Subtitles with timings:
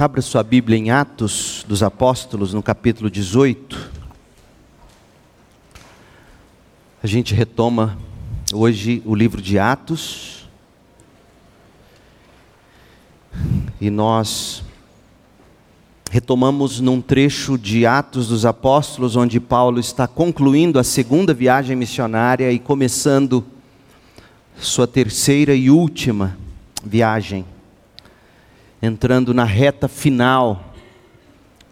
[0.00, 3.90] Abra sua Bíblia em Atos dos Apóstolos, no capítulo 18.
[7.02, 7.98] A gente retoma
[8.54, 10.48] hoje o livro de Atos.
[13.80, 14.62] E nós
[16.12, 22.52] retomamos num trecho de Atos dos Apóstolos, onde Paulo está concluindo a segunda viagem missionária
[22.52, 23.44] e começando
[24.60, 26.38] sua terceira e última
[26.84, 27.44] viagem
[28.80, 30.72] entrando na reta final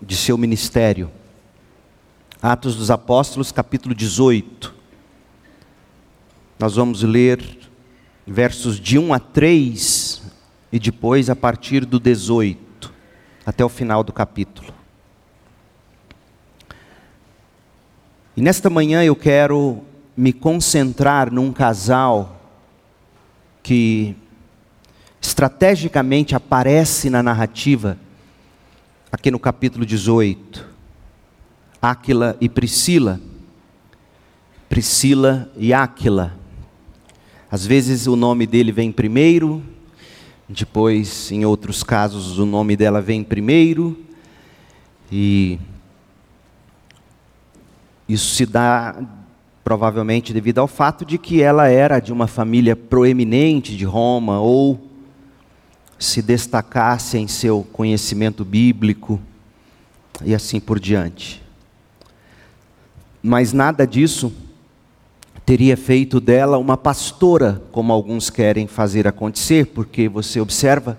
[0.03, 1.11] de seu ministério.
[2.43, 4.75] Atos dos Apóstolos, capítulo 18.
[6.59, 7.59] Nós vamos ler
[8.27, 10.23] versos de 1 a 3
[10.73, 12.93] e depois a partir do 18,
[13.45, 14.75] até o final do capítulo.
[18.37, 19.83] E nesta manhã eu quero
[20.16, 22.41] me concentrar num casal
[23.63, 24.16] que
[25.20, 27.98] estrategicamente aparece na narrativa,
[29.11, 30.66] aqui no capítulo 18.
[31.80, 33.21] Áquila e Priscila.
[34.68, 36.35] Priscila e Áquila.
[37.51, 39.63] Às vezes o nome dele vem primeiro,
[40.49, 43.98] depois, em outros casos, o nome dela vem primeiro,
[45.10, 45.59] e
[48.09, 48.96] isso se dá
[49.65, 54.85] provavelmente devido ao fato de que ela era de uma família proeminente de Roma, ou
[55.99, 59.21] se destacasse em seu conhecimento bíblico
[60.25, 61.43] e assim por diante.
[63.23, 64.33] Mas nada disso
[65.44, 70.99] teria feito dela uma pastora, como alguns querem fazer acontecer, porque você observa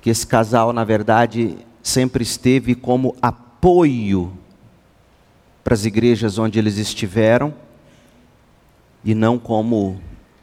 [0.00, 4.32] que esse casal, na verdade, sempre esteve como apoio
[5.62, 7.52] para as igrejas onde eles estiveram
[9.04, 10.00] e não como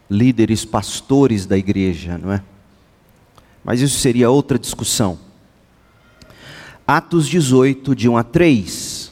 [0.09, 2.43] líderes pastores da igreja, não é?
[3.67, 5.19] Mas isso seria outra discussão.
[6.87, 9.11] Atos 18, de 1 a 3.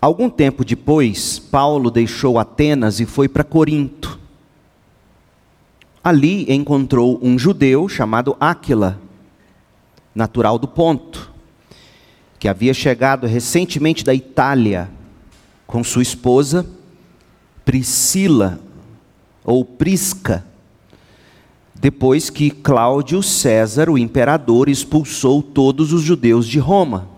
[0.00, 4.18] Algum tempo depois, Paulo deixou Atenas e foi para Corinto.
[6.02, 8.98] Ali encontrou um judeu chamado Áquila,
[10.14, 11.30] natural do Ponto,
[12.38, 14.90] que havia chegado recentemente da Itália
[15.66, 16.66] com sua esposa
[17.66, 18.58] Priscila,
[19.44, 20.42] ou Prisca
[21.82, 27.08] depois que Cláudio César, o imperador, expulsou todos os judeus de Roma.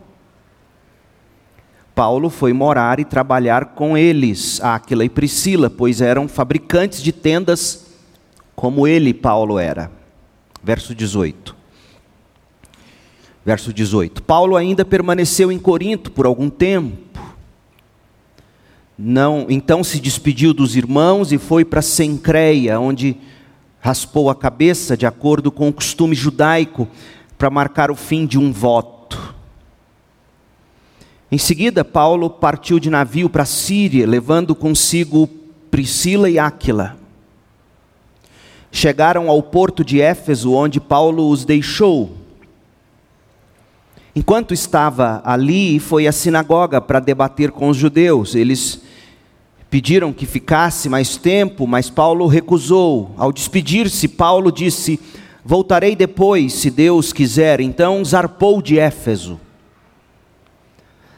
[1.95, 7.93] Paulo foi morar e trabalhar com eles, Áquila e Priscila, pois eram fabricantes de tendas
[8.57, 9.93] como ele, Paulo, era.
[10.63, 11.55] Verso 18.
[13.45, 14.23] Verso 18.
[14.23, 17.21] Paulo ainda permaneceu em Corinto por algum tempo.
[18.97, 23.19] Não, então se despediu dos irmãos e foi para Sencreia, onde
[23.85, 26.89] raspou a cabeça de acordo com o costume judaico
[27.37, 29.35] para marcar o fim de um voto.
[31.31, 35.29] Em seguida, Paulo partiu de navio para a Síria, levando consigo
[35.71, 36.97] Priscila e Áquila.
[38.73, 42.17] Chegaram ao porto de Éfeso, onde Paulo os deixou.
[44.17, 48.35] Enquanto estava ali, foi à sinagoga para debater com os judeus.
[48.35, 48.81] Eles
[49.75, 53.11] Pediram que ficasse mais tempo, mas Paulo recusou.
[53.17, 55.01] Ao despedir-se, Paulo disse:
[55.45, 57.59] Voltarei depois, se Deus quiser.
[57.59, 59.41] Então zarpou de Éfeso.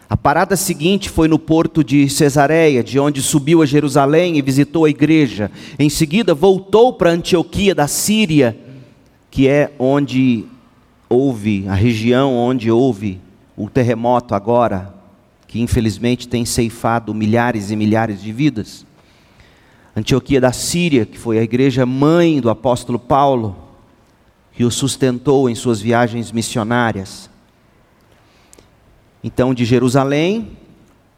[0.09, 4.87] A parada seguinte foi no porto de Cesareia, de onde subiu a Jerusalém e visitou
[4.87, 5.51] a igreja.
[5.79, 8.57] Em seguida, voltou para Antioquia da Síria,
[9.31, 10.47] que é onde
[11.11, 13.21] houve, a região onde houve
[13.55, 14.96] o terremoto agora,
[15.47, 18.85] que infelizmente tem ceifado milhares e milhares de vidas.
[19.95, 23.57] Antioquia da Síria, que foi a igreja mãe do apóstolo Paulo,
[24.53, 27.31] que o sustentou em suas viagens missionárias.
[29.23, 30.57] Então, de Jerusalém,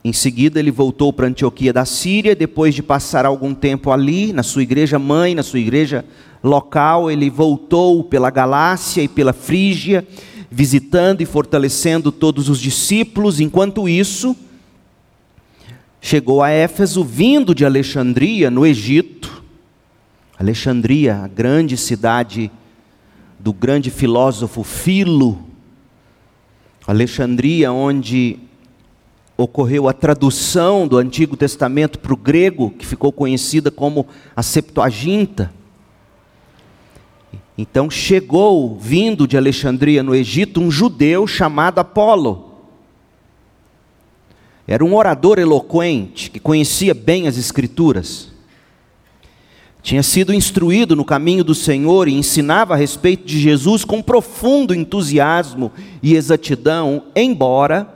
[0.05, 4.43] em seguida ele voltou para Antioquia da Síria, depois de passar algum tempo ali, na
[4.43, 6.05] sua igreja mãe, na sua igreja
[6.43, 10.07] local, ele voltou pela Galácia e pela Frígia,
[10.51, 13.41] visitando e fortalecendo todos os discípulos.
[13.41, 14.37] Enquanto isso,
[16.01, 19.43] chegou a Éfeso, vindo de Alexandria, no Egito.
[20.39, 22.51] Alexandria, a grande cidade
[23.39, 25.45] do grande filósofo Filo.
[26.87, 28.39] Alexandria, onde
[29.37, 35.53] ocorreu a tradução do Antigo Testamento para o grego, que ficou conhecida como a Septuaginta.
[37.61, 42.53] Então chegou, vindo de Alexandria no Egito, um judeu chamado Apolo.
[44.65, 48.31] Era um orador eloquente que conhecia bem as Escrituras.
[49.83, 54.73] tinha sido instruído no caminho do Senhor e ensinava a respeito de Jesus com profundo
[54.73, 57.93] entusiasmo e exatidão, embora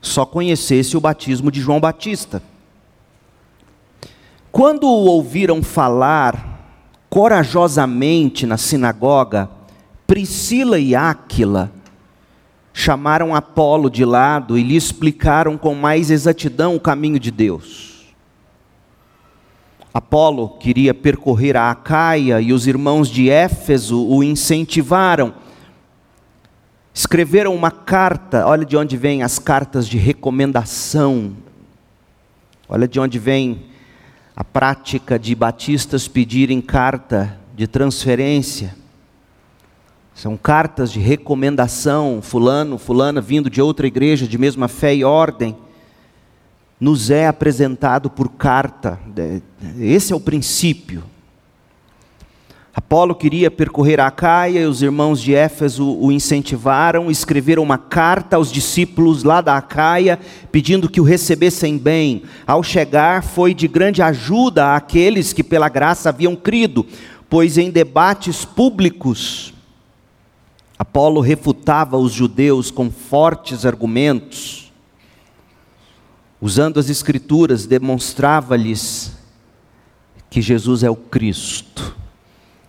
[0.00, 2.42] só conhecesse o batismo de João Batista.
[4.50, 6.55] Quando o ouviram falar
[7.16, 9.48] corajosamente na sinagoga,
[10.06, 11.72] Priscila e Áquila
[12.74, 18.14] chamaram Apolo de lado e lhe explicaram com mais exatidão o caminho de Deus.
[19.94, 25.32] Apolo queria percorrer a Acaia e os irmãos de Éfeso o incentivaram.
[26.92, 31.34] Escreveram uma carta, olha de onde vêm as cartas de recomendação,
[32.68, 33.74] olha de onde vem
[34.36, 38.76] a prática de batistas pedirem carta de transferência.
[40.14, 45.56] São cartas de recomendação, fulano, fulana vindo de outra igreja de mesma fé e ordem,
[46.78, 49.00] nos é apresentado por carta.
[49.80, 51.02] Esse é o princípio.
[52.78, 58.36] Apolo queria percorrer a Caia e os irmãos de Éfeso o incentivaram, escreveram uma carta
[58.36, 60.20] aos discípulos lá da Acaia,
[60.52, 62.24] pedindo que o recebessem bem.
[62.46, 66.84] Ao chegar, foi de grande ajuda àqueles que pela graça haviam crido,
[67.30, 69.54] pois em debates públicos,
[70.78, 74.70] Apolo refutava os judeus com fortes argumentos,
[76.42, 79.16] usando as Escrituras, demonstrava-lhes
[80.28, 81.96] que Jesus é o Cristo.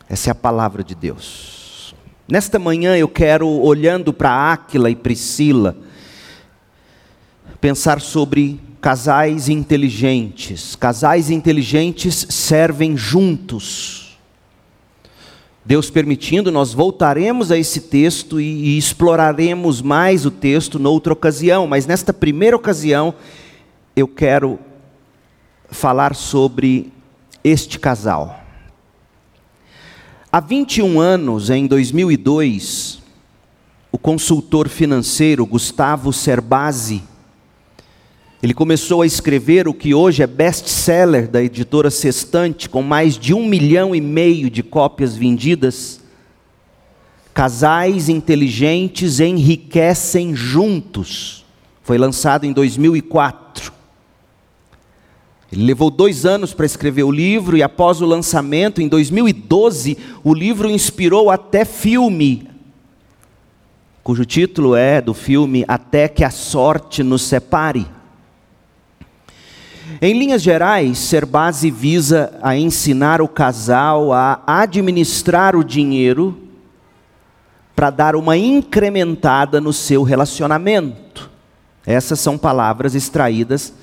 [0.09, 1.93] Essa é a palavra de Deus.
[2.27, 5.75] Nesta manhã eu quero, olhando para Áquila e Priscila,
[7.59, 10.75] pensar sobre casais inteligentes.
[10.75, 14.17] Casais inteligentes servem juntos.
[15.65, 21.67] Deus permitindo, nós voltaremos a esse texto e, e exploraremos mais o texto noutra ocasião,
[21.67, 23.13] mas nesta primeira ocasião
[23.93, 24.57] eu quero
[25.69, 26.93] falar sobre
[27.43, 28.46] este casal.
[30.29, 33.01] Há 21 anos, em 2002,
[33.89, 37.01] o consultor financeiro Gustavo Cerbasi,
[38.43, 43.33] ele começou a escrever o que hoje é best-seller da editora Sextante, com mais de
[43.33, 46.01] um milhão e meio de cópias vendidas.
[47.33, 51.45] Casais inteligentes enriquecem juntos.
[51.81, 53.46] Foi lançado em 2004.
[55.51, 60.33] Ele levou dois anos para escrever o livro e, após o lançamento, em 2012, o
[60.33, 62.49] livro inspirou até filme,
[64.03, 67.87] cujo título é do filme Até que a Sorte nos Separe.
[70.01, 76.37] Em linhas gerais, ser base visa a ensinar o casal a administrar o dinheiro
[77.73, 81.29] para dar uma incrementada no seu relacionamento.
[81.85, 83.73] Essas são palavras extraídas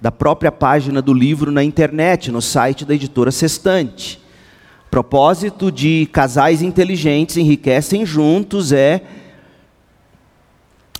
[0.00, 4.20] da própria página do livro na internet, no site da editora Sextante.
[4.90, 9.02] Propósito de casais inteligentes enriquecem juntos é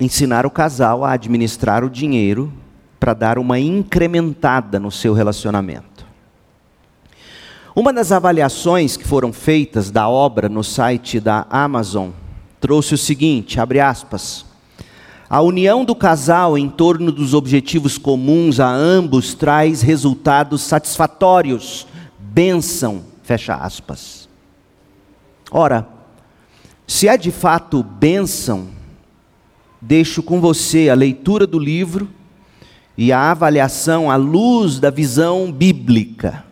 [0.01, 2.53] ensinar o casal a administrar o dinheiro
[2.99, 6.07] para dar uma incrementada no seu relacionamento.
[7.75, 12.11] Uma das avaliações que foram feitas da obra no site da Amazon
[12.59, 14.47] trouxe o seguinte, abre aspas:
[15.29, 21.87] a união do casal em torno dos objetivos comuns a ambos traz resultados satisfatórios.
[22.19, 24.29] Bênção, fecha aspas.
[25.51, 25.89] Ora,
[26.87, 28.69] se é de fato bênção,
[29.81, 32.09] deixo com você a leitura do livro
[32.97, 36.45] e a avaliação à luz da visão bíblica.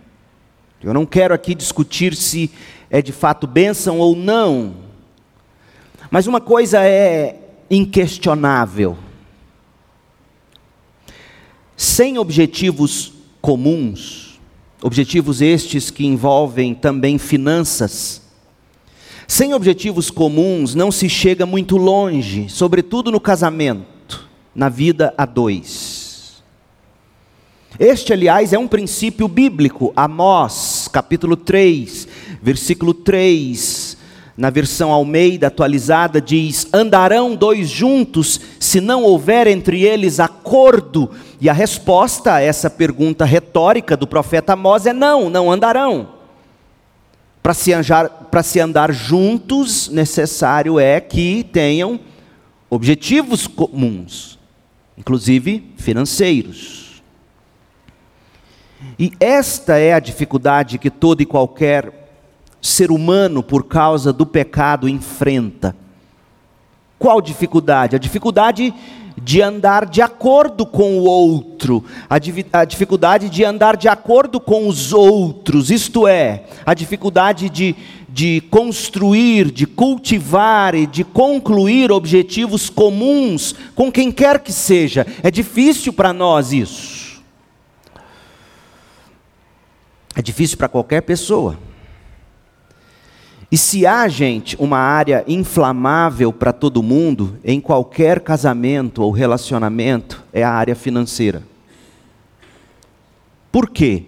[0.83, 2.51] Eu não quero aqui discutir se
[2.91, 4.75] é de fato bênção ou não,
[6.11, 7.44] mas uma coisa é
[7.75, 8.97] inquestionável.
[11.77, 14.41] Sem objetivos comuns,
[14.81, 18.23] objetivos estes que envolvem também finanças,
[19.27, 26.43] sem objetivos comuns não se chega muito longe, sobretudo no casamento, na vida a dois.
[27.77, 32.07] Este, aliás, é um princípio bíblico, Amós, capítulo 3,
[32.41, 33.84] versículo 3
[34.37, 41.11] na versão Almeida atualizada, diz: Andarão dois juntos se não houver entre eles acordo?
[41.41, 46.09] E a resposta a essa pergunta retórica do profeta Amós é: não, não andarão.
[47.43, 47.73] Para se,
[48.43, 52.01] se andar juntos, necessário é que tenham
[52.71, 54.39] objetivos comuns,
[54.97, 57.03] inclusive financeiros.
[58.99, 62.04] E esta é a dificuldade que todo e qualquer
[62.67, 65.77] ser humano, por causa do pecado, enfrenta.
[66.99, 67.95] Qual dificuldade?
[67.95, 68.73] A dificuldade
[69.23, 72.17] de andar de acordo com o outro, a,
[72.59, 77.77] a, dificuldade de andar de acordo com os outros, isto é, a dificuldade de,
[78.09, 85.07] de construir, de cultivar e de concluir objetivos comuns com quem quer que seja.
[85.23, 87.23] É difícil para nós isso.
[90.17, 91.59] É difícil para qualquer pessoa.
[93.51, 100.23] E se há, gente, uma área inflamável para todo mundo, em qualquer casamento ou relacionamento,
[100.33, 101.43] é a área financeira.
[103.53, 104.05] Por quê?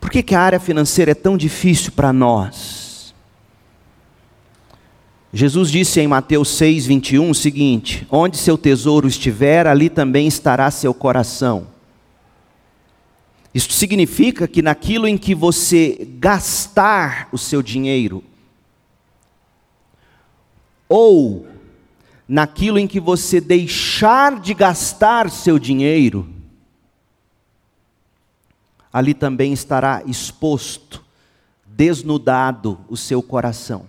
[0.00, 3.14] Por que, que a área financeira é tão difícil para nós?
[5.32, 10.70] Jesus disse em Mateus 6, 21 o seguinte: Onde seu tesouro estiver, ali também estará
[10.70, 11.66] seu coração.
[13.56, 18.22] Isto significa que naquilo em que você gastar o seu dinheiro,
[20.86, 21.48] ou
[22.28, 26.28] naquilo em que você deixar de gastar seu dinheiro,
[28.92, 31.02] ali também estará exposto,
[31.64, 33.86] desnudado o seu coração.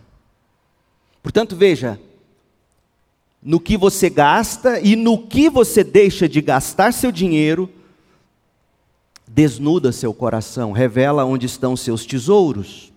[1.21, 1.99] Portanto, veja,
[3.43, 7.69] no que você gasta e no que você deixa de gastar seu dinheiro,
[9.27, 12.91] desnuda seu coração, revela onde estão seus tesouros.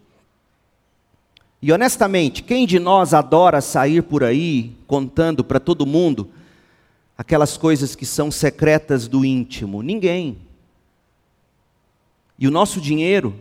[1.63, 6.31] E honestamente, quem de nós adora sair por aí contando para todo mundo
[7.19, 9.83] aquelas coisas que são secretas do íntimo?
[9.83, 10.39] Ninguém.
[12.39, 13.35] E o nosso dinheiro,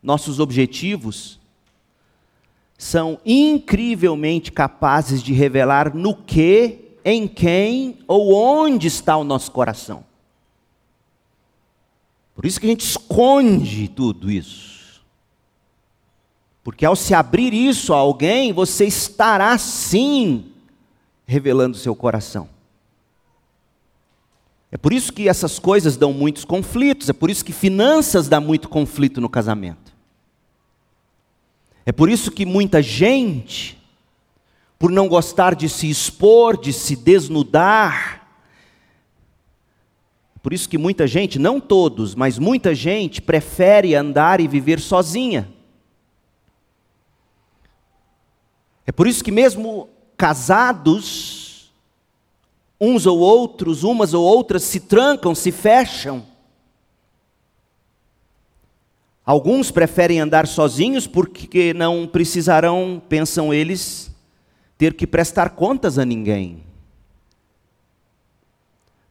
[0.00, 1.40] nossos objetivos,
[2.78, 10.05] são incrivelmente capazes de revelar no que, em quem ou onde está o nosso coração.
[12.36, 15.02] Por isso que a gente esconde tudo isso.
[16.62, 20.52] Porque ao se abrir isso a alguém, você estará sim
[21.26, 22.48] revelando seu coração.
[24.70, 28.38] É por isso que essas coisas dão muitos conflitos, é por isso que finanças dá
[28.40, 29.94] muito conflito no casamento.
[31.86, 33.78] É por isso que muita gente,
[34.78, 38.25] por não gostar de se expor, de se desnudar,
[40.46, 45.52] por isso que muita gente, não todos, mas muita gente prefere andar e viver sozinha.
[48.86, 51.72] É por isso que mesmo casados,
[52.80, 56.24] uns ou outros, umas ou outras se trancam, se fecham.
[59.24, 64.14] Alguns preferem andar sozinhos porque não precisarão, pensam eles,
[64.78, 66.65] ter que prestar contas a ninguém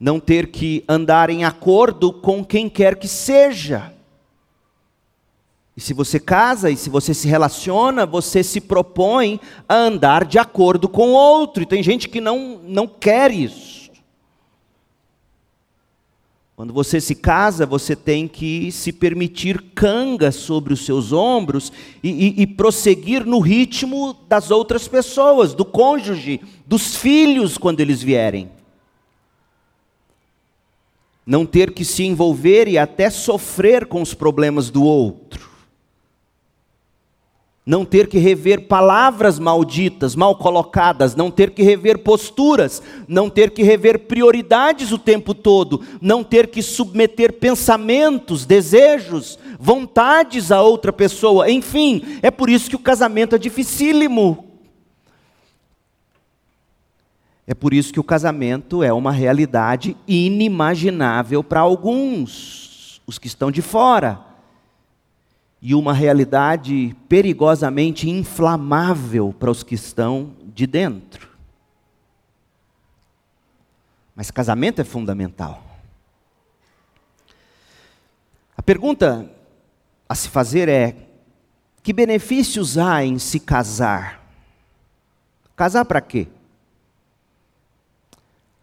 [0.05, 3.91] não ter que andar em acordo com quem quer que seja.
[5.75, 10.37] E se você casa e se você se relaciona, você se propõe a andar de
[10.37, 11.63] acordo com outro.
[11.63, 13.89] E tem gente que não, não quer isso.
[16.55, 22.09] Quando você se casa, você tem que se permitir canga sobre os seus ombros e,
[22.09, 28.54] e, e prosseguir no ritmo das outras pessoas, do cônjuge, dos filhos, quando eles vierem
[31.25, 35.49] não ter que se envolver e até sofrer com os problemas do outro,
[37.65, 43.49] não ter que rever palavras malditas, mal colocadas, não ter que rever posturas, não ter
[43.49, 50.93] que rever prioridades o tempo todo, não ter que submeter pensamentos, desejos, vontades a outra
[50.93, 54.44] pessoa, enfim, é por isso que o casamento é dificílimo.
[57.47, 63.51] É por isso que o casamento é uma realidade inimaginável para alguns, os que estão
[63.51, 64.19] de fora,
[65.61, 71.29] e uma realidade perigosamente inflamável para os que estão de dentro.
[74.15, 75.63] Mas casamento é fundamental.
[78.57, 79.29] A pergunta
[80.07, 80.95] a se fazer é:
[81.83, 84.23] que benefícios há em se casar?
[85.55, 86.27] Casar para quê?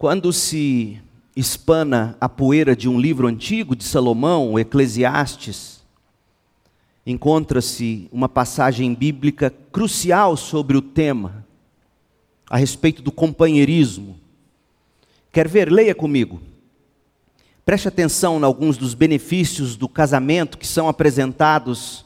[0.03, 1.01] Quando se
[1.37, 5.81] espana a poeira de um livro antigo de Salomão, Eclesiastes,
[7.07, 11.47] encontra-se uma passagem bíblica crucial sobre o tema,
[12.51, 14.19] a respeito do companheirismo.
[15.31, 15.71] Quer ver?
[15.71, 16.43] Leia comigo.
[17.65, 22.05] Preste atenção em alguns dos benefícios do casamento que são apresentados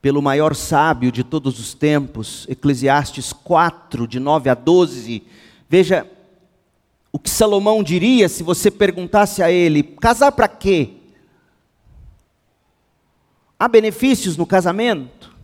[0.00, 5.22] pelo maior sábio de todos os tempos, Eclesiastes 4, de 9 a 12.
[5.68, 6.06] Veja
[7.18, 10.92] o que Salomão diria se você perguntasse a ele: casar para quê?
[13.58, 15.36] Há benefícios no casamento?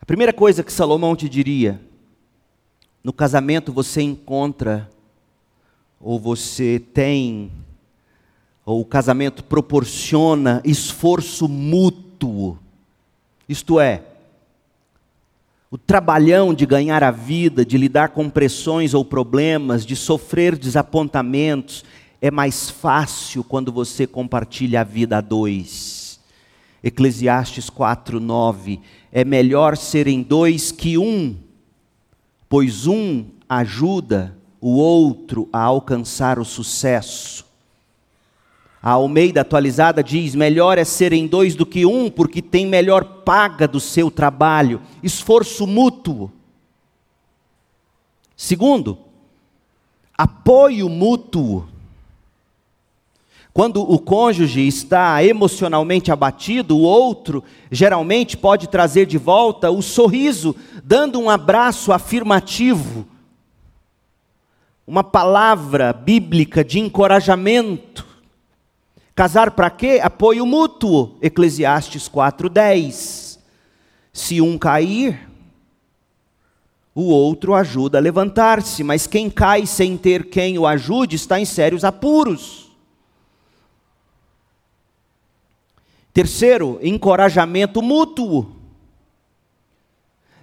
[0.00, 1.80] A primeira coisa que Salomão te diria:
[3.02, 4.88] no casamento você encontra,
[6.00, 7.50] ou você tem,
[8.64, 12.56] ou o casamento proporciona esforço mútuo.
[13.48, 14.04] Isto é,
[15.72, 21.82] o trabalhão de ganhar a vida, de lidar com pressões ou problemas, de sofrer desapontamentos,
[22.20, 26.20] é mais fácil quando você compartilha a vida a dois.
[26.84, 31.36] Eclesiastes 4:9 É melhor serem dois que um,
[32.50, 37.46] pois um ajuda o outro a alcançar o sucesso.
[38.82, 43.68] A Almeida atualizada diz: melhor é serem dois do que um, porque tem melhor paga
[43.68, 46.32] do seu trabalho, esforço mútuo.
[48.36, 48.98] Segundo,
[50.18, 51.68] apoio mútuo.
[53.54, 60.56] Quando o cônjuge está emocionalmente abatido, o outro geralmente pode trazer de volta o sorriso,
[60.82, 63.06] dando um abraço afirmativo,
[64.86, 68.11] uma palavra bíblica de encorajamento.
[69.14, 70.00] Casar para quê?
[70.02, 71.18] Apoio mútuo.
[71.20, 73.38] Eclesiastes 4:10.
[74.12, 75.28] Se um cair,
[76.94, 81.44] o outro ajuda a levantar-se, mas quem cai sem ter quem o ajude está em
[81.44, 82.70] sérios apuros.
[86.12, 88.54] Terceiro, encorajamento mútuo.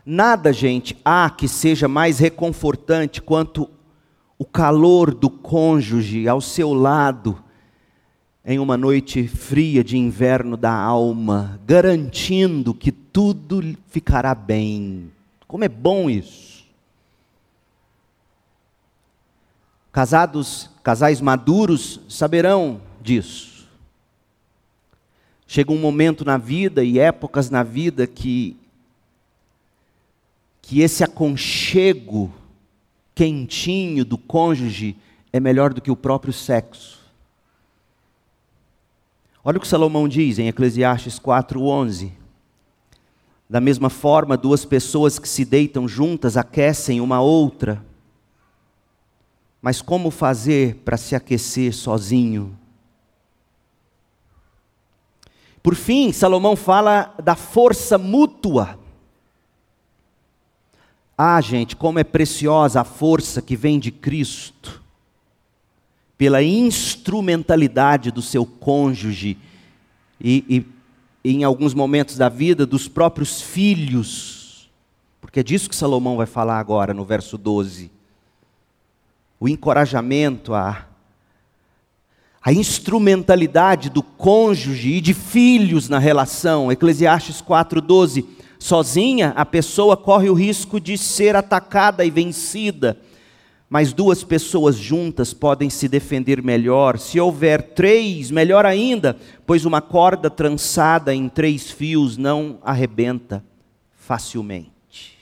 [0.03, 3.69] Nada, gente, há que seja mais reconfortante quanto
[4.39, 7.43] o calor do cônjuge ao seu lado
[8.49, 15.11] em uma noite fria de inverno da alma, garantindo que tudo ficará bem.
[15.47, 16.65] Como é bom isso.
[19.91, 23.67] Casados, casais maduros saberão disso.
[25.45, 28.57] Chega um momento na vida e épocas na vida que
[30.63, 32.33] que esse aconchego
[33.13, 34.95] quentinho do cônjuge
[35.31, 36.98] é melhor do que o próprio sexo.
[39.43, 42.11] Olha o que Salomão diz em Eclesiastes 4:11.
[43.49, 47.83] Da mesma forma, duas pessoas que se deitam juntas aquecem uma outra.
[49.61, 52.57] Mas como fazer para se aquecer sozinho?
[55.63, 58.77] Por fim, Salomão fala da força mútua.
[61.17, 64.78] Ah, gente, como é preciosa a força que vem de Cristo
[66.19, 69.37] pela instrumentalidade do seu cônjuge
[70.19, 70.65] e,
[71.23, 74.69] e, em alguns momentos da vida, dos próprios filhos,
[75.21, 77.89] porque é disso que Salomão vai falar agora no verso 12.
[79.39, 80.87] O encorajamento, a,
[82.43, 86.69] a instrumentalidade do cônjuge e de filhos na relação.
[86.69, 88.25] Eclesiastes 4,12.
[88.59, 92.97] Sozinha, a pessoa corre o risco de ser atacada e vencida
[93.69, 96.97] mas duas pessoas juntas podem se defender melhor.
[96.97, 103.43] Se houver três, melhor ainda, pois uma corda trançada em três fios não arrebenta
[103.93, 105.19] facilmente.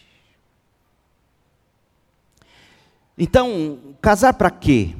[3.17, 4.95] Então, casar para quê?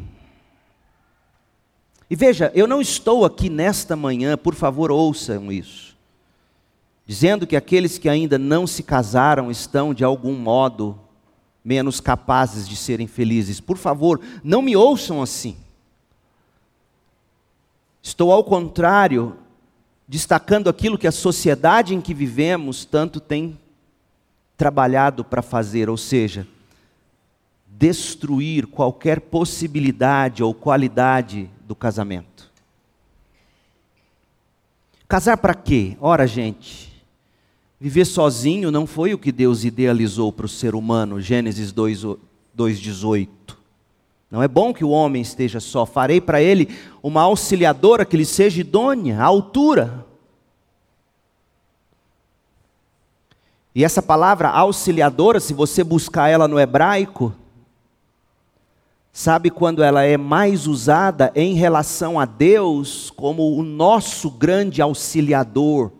[2.10, 5.96] E veja, eu não estou aqui nesta manhã, por favor, ouçam isso,
[7.06, 11.00] dizendo que aqueles que ainda não se casaram estão de algum modo
[11.68, 13.60] menos capazes de serem felizes.
[13.60, 15.58] Por favor, não me ouçam assim.
[18.02, 19.36] Estou, ao contrário,
[20.08, 23.60] destacando aquilo que a sociedade em que vivemos tanto tem
[24.56, 26.48] trabalhado para fazer, ou seja,
[27.68, 32.50] destruir qualquer possibilidade ou qualidade do casamento.
[35.06, 35.98] Casar para quê?
[36.00, 36.87] Ora, gente,
[37.80, 43.28] Viver sozinho não foi o que Deus idealizou para o ser humano, Gênesis 2,18.
[44.32, 45.86] Não é bom que o homem esteja só.
[45.86, 50.06] Farei para ele uma auxiliadora que lhe seja idônea, à altura.
[53.76, 57.32] E essa palavra auxiliadora, se você buscar ela no hebraico,
[59.13, 65.92] sabe quando ela é mais usada em relação a Deus como o nosso grande auxiliador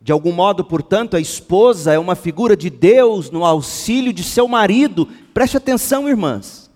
[0.00, 4.46] de algum modo, portanto, a esposa é uma figura de Deus no auxílio de seu
[4.46, 5.06] marido.
[5.34, 6.70] Preste atenção, irmãs.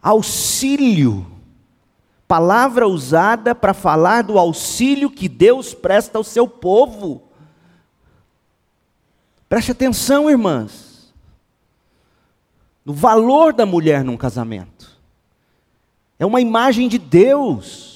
[0.00, 1.26] Auxílio.
[2.28, 7.22] Palavra usada para falar do auxílio que Deus presta ao seu povo.
[9.48, 11.12] Preste atenção, irmãs.
[12.84, 14.90] No valor da mulher num casamento.
[16.18, 17.93] É uma imagem de Deus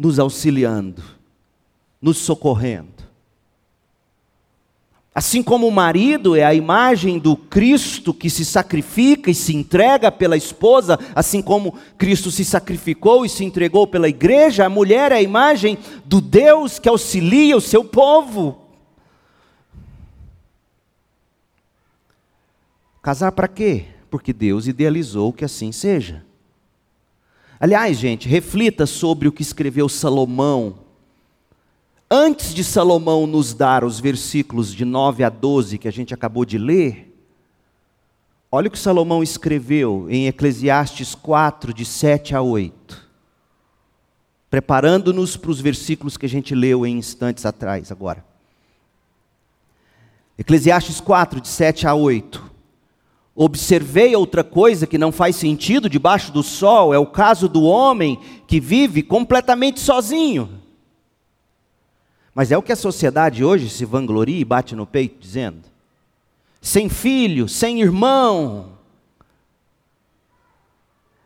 [0.00, 1.02] nos auxiliando,
[2.00, 3.04] nos socorrendo.
[5.14, 10.10] Assim como o marido é a imagem do Cristo que se sacrifica e se entrega
[10.10, 15.16] pela esposa, assim como Cristo se sacrificou e se entregou pela igreja, a mulher é
[15.16, 18.58] a imagem do Deus que auxilia o seu povo.
[23.02, 23.84] Casar para quê?
[24.08, 26.29] Porque Deus idealizou que assim seja.
[27.60, 30.80] Aliás, gente, reflita sobre o que escreveu Salomão
[32.12, 36.44] Antes de Salomão nos dar os versículos de 9 a 12 que a gente acabou
[36.44, 37.16] de ler,
[38.50, 43.08] olha o que Salomão escreveu em Eclesiastes 4, de 7 a 8,
[44.50, 48.24] preparando-nos para os versículos que a gente leu em instantes atrás, agora.
[50.36, 52.49] Eclesiastes 4, de 7 a 8.
[53.42, 58.20] Observei outra coisa que não faz sentido debaixo do sol, é o caso do homem
[58.46, 60.60] que vive completamente sozinho.
[62.34, 65.62] Mas é o que a sociedade hoje se vangloria e bate no peito dizendo.
[66.60, 68.72] Sem filho, sem irmão,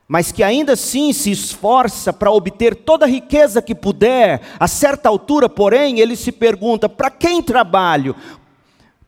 [0.06, 5.08] mas que ainda assim se esforça para obter toda a riqueza que puder, a certa
[5.08, 8.14] altura, porém, ele se pergunta: para quem trabalho?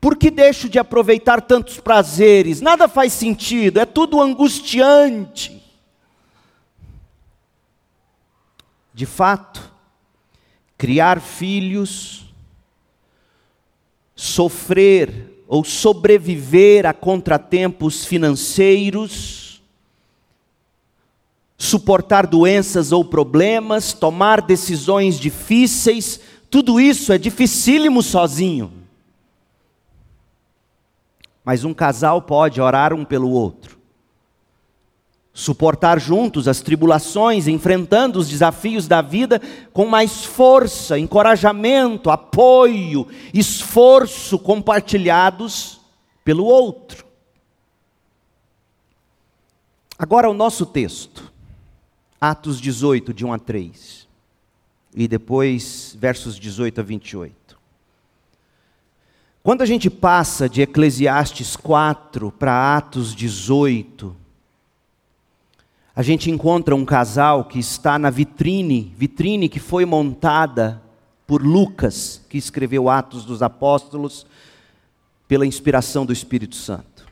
[0.07, 2.61] Por que deixo de aproveitar tantos prazeres?
[2.61, 5.61] Nada faz sentido, é tudo angustiante.
[8.95, 9.69] De fato,
[10.79, 12.25] criar filhos,
[14.15, 19.61] sofrer ou sobreviver a contratempos financeiros,
[21.59, 28.76] suportar doenças ou problemas, tomar decisões difíceis, tudo isso é dificílimo sozinho.
[31.47, 33.77] Mas um casal pode orar um pelo outro
[35.37, 39.39] suportar juntos as tribulações, enfrentando os desafios da vida
[39.71, 45.79] com mais força, encorajamento, apoio, esforço compartilhados
[46.25, 47.05] pelo outro.
[49.99, 51.31] Agora o nosso texto,
[52.19, 54.09] Atos 18, de 1 a 3,
[54.95, 57.46] e depois versos 18 a 28.
[59.47, 64.17] Quando a gente passa de Eclesiastes 4 para Atos 18,
[65.95, 70.83] a gente encontra um casal que está na vitrine, vitrine que foi montada
[71.29, 74.27] por Lucas, que escreveu Atos dos Apóstolos,
[75.29, 77.07] pela inspiração do Espírito Santo.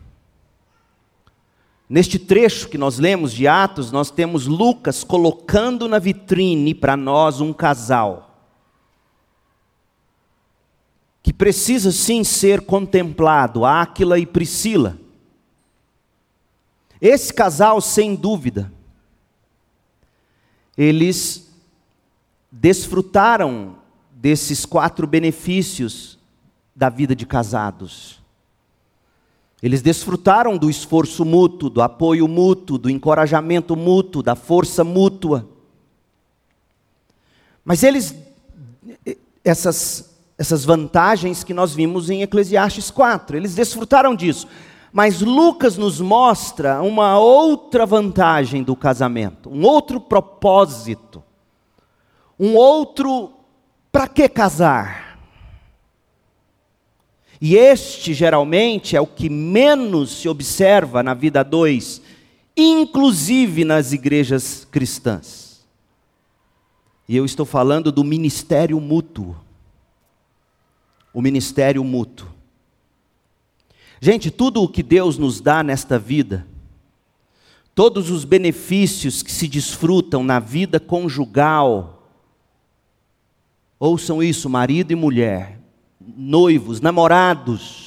[1.89, 7.41] Neste trecho que nós lemos de Atos, nós temos Lucas colocando na vitrine para nós
[7.41, 8.35] um casal
[11.24, 14.99] que precisa sim ser contemplado, Áquila e Priscila.
[17.01, 18.73] Esse casal, sem dúvida,
[20.77, 21.53] eles
[22.51, 23.77] desfrutaram
[24.11, 26.19] desses quatro benefícios
[26.75, 28.23] da vida de casados.
[29.63, 35.49] Eles desfrutaram do esforço mútuo, do apoio mútuo, do encorajamento mútuo, da força mútua.
[37.65, 38.15] Mas eles,
[39.43, 44.49] essas, essas vantagens que nós vimos em Eclesiastes 4, eles desfrutaram disso.
[44.93, 51.23] Mas Lucas nos mostra uma outra vantagem do casamento, um outro propósito,
[52.39, 53.33] um outro
[53.91, 55.19] para que casar.
[57.41, 62.01] E este geralmente é o que menos se observa na vida dois,
[62.57, 65.65] inclusive nas igrejas cristãs.
[67.09, 69.37] E eu estou falando do ministério mútuo.
[71.15, 72.29] O ministério mútuo.
[74.01, 76.47] Gente, tudo o que Deus nos dá nesta vida,
[77.75, 82.07] todos os benefícios que se desfrutam na vida conjugal,
[83.81, 85.59] ouçam isso, marido e mulher,
[85.99, 87.84] noivos, namorados,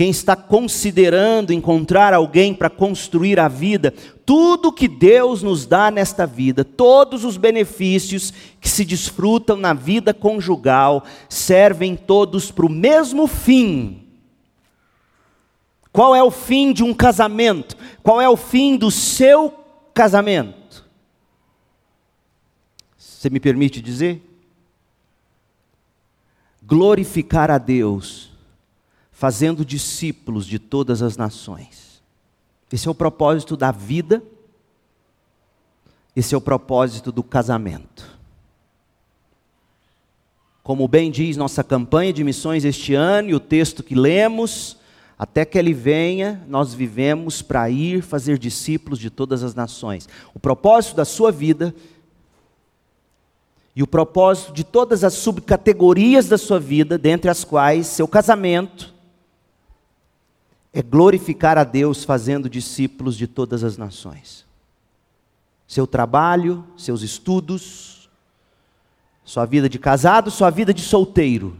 [0.00, 3.92] quem está considerando encontrar alguém para construir a vida,
[4.24, 10.14] tudo que Deus nos dá nesta vida, todos os benefícios que se desfrutam na vida
[10.14, 14.06] conjugal, servem todos para o mesmo fim
[15.92, 17.76] qual é o fim de um casamento?
[18.02, 19.52] Qual é o fim do seu
[19.92, 20.88] casamento?
[22.96, 24.22] Você me permite dizer?
[26.62, 28.29] Glorificar a Deus,
[29.20, 32.02] fazendo discípulos de todas as nações.
[32.72, 34.22] Esse é o propósito da vida,
[36.16, 38.18] esse é o propósito do casamento.
[40.62, 44.78] Como bem diz nossa campanha de missões este ano e o texto que lemos,
[45.18, 50.08] até que ele venha, nós vivemos para ir fazer discípulos de todas as nações.
[50.32, 51.74] O propósito da sua vida
[53.76, 58.89] E o propósito de todas as subcategorias da sua vida, dentre as quais seu casamento,
[60.72, 64.46] é glorificar a Deus fazendo discípulos de todas as nações.
[65.66, 68.08] Seu trabalho, seus estudos,
[69.24, 71.56] sua vida de casado, sua vida de solteiro.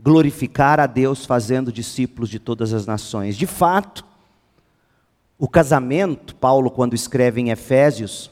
[0.00, 3.36] Glorificar a Deus fazendo discípulos de todas as nações.
[3.36, 4.04] De fato,
[5.36, 8.30] o casamento, Paulo, quando escreve em Efésios,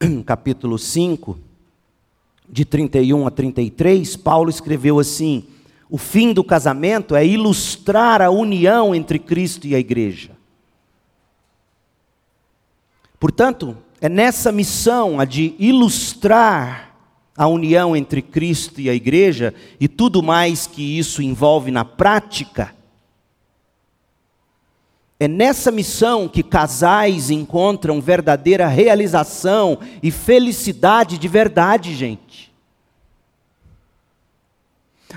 [0.26, 1.38] capítulo 5,
[2.48, 5.46] de 31 a 33, Paulo escreveu assim:
[5.90, 10.30] o fim do casamento é ilustrar a união entre Cristo e a igreja.
[13.18, 16.94] Portanto, é nessa missão, a de ilustrar
[17.36, 22.74] a união entre Cristo e a igreja, e tudo mais que isso envolve na prática,
[25.18, 32.49] é nessa missão que casais encontram verdadeira realização e felicidade de verdade, gente.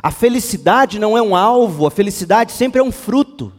[0.01, 3.53] A felicidade não é um alvo, a felicidade sempre é um fruto.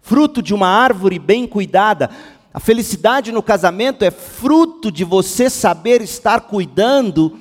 [0.00, 2.10] Fruto de uma árvore bem cuidada.
[2.52, 7.40] A felicidade no casamento é fruto de você saber estar cuidando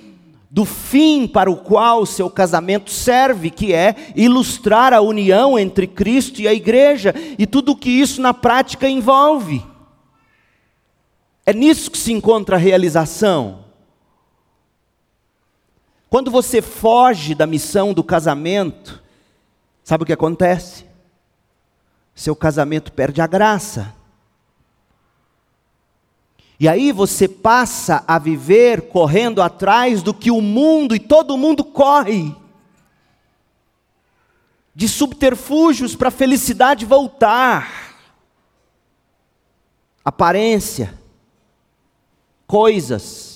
[0.50, 5.88] do fim para o qual o seu casamento serve, que é ilustrar a união entre
[5.88, 9.66] Cristo e a igreja, e tudo o que isso na prática envolve.
[11.44, 13.63] É nisso que se encontra a realização.
[16.14, 19.02] Quando você foge da missão do casamento,
[19.84, 20.86] sabe o que acontece?
[22.14, 23.96] Seu casamento perde a graça.
[26.60, 31.64] E aí você passa a viver correndo atrás do que o mundo e todo mundo
[31.64, 32.36] corre
[34.76, 37.98] de subterfúgios para a felicidade voltar.
[40.06, 40.94] Aparência,
[42.46, 43.33] coisas,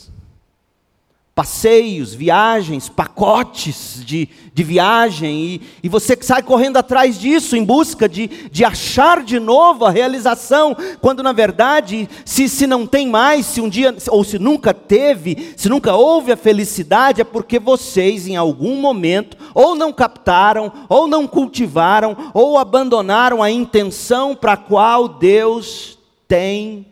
[1.37, 8.09] passeios, viagens, pacotes de, de viagem, e, e você sai correndo atrás disso em busca
[8.09, 13.45] de, de achar de novo a realização, quando na verdade, se, se não tem mais,
[13.45, 18.25] se um dia, ou se nunca teve, se nunca houve a felicidade, é porque vocês
[18.25, 24.57] em algum momento, ou não captaram, ou não cultivaram, ou abandonaram a intenção para a
[24.57, 26.87] qual Deus tem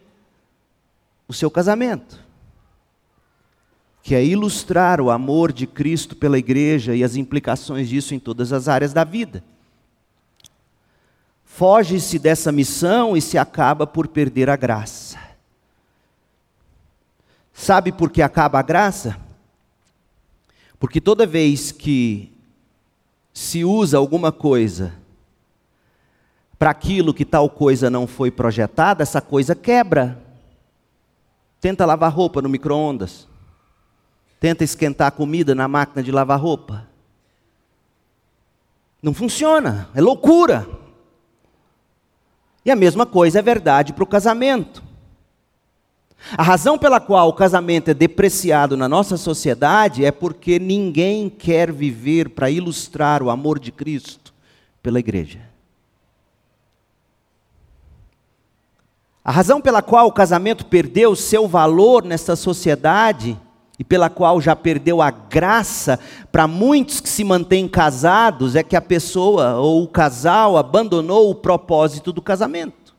[1.28, 2.25] o seu casamento
[4.06, 8.54] que é ilustrar o amor de Cristo pela igreja e as implicações disso em todas
[8.54, 9.44] as áreas da vida.
[11.44, 15.18] Foge-se dessa missão e se acaba por perder a graça.
[17.52, 19.20] Sabe por que acaba a graça?
[20.78, 22.32] Porque toda vez que
[23.34, 24.94] se usa alguma coisa
[26.60, 30.24] para aquilo que tal coisa não foi projetada, essa coisa quebra.
[31.60, 33.34] Tenta lavar roupa no micro-ondas.
[34.46, 36.88] Tenta esquentar a comida na máquina de lavar roupa.
[39.02, 40.70] Não funciona, é loucura.
[42.64, 44.84] E a mesma coisa é verdade para o casamento.
[46.38, 51.72] A razão pela qual o casamento é depreciado na nossa sociedade é porque ninguém quer
[51.72, 54.32] viver para ilustrar o amor de Cristo
[54.80, 55.40] pela igreja.
[59.24, 63.42] A razão pela qual o casamento perdeu seu valor nessa sociedade
[63.78, 66.00] e pela qual já perdeu a graça
[66.32, 71.36] para muitos que se mantêm casados, é que a pessoa ou o casal abandonou o
[71.36, 72.96] propósito do casamento.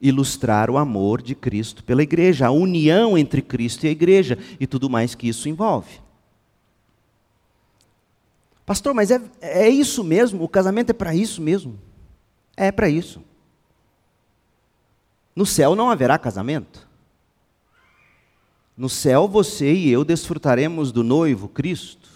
[0.00, 4.66] Ilustrar o amor de Cristo pela igreja, a união entre Cristo e a igreja e
[4.66, 6.00] tudo mais que isso envolve.
[8.64, 10.44] Pastor, mas é, é isso mesmo?
[10.44, 11.78] O casamento é para isso mesmo?
[12.54, 13.22] É para isso.
[15.34, 16.87] No céu não haverá casamento.
[18.78, 22.08] No céu você e eu desfrutaremos do noivo Cristo.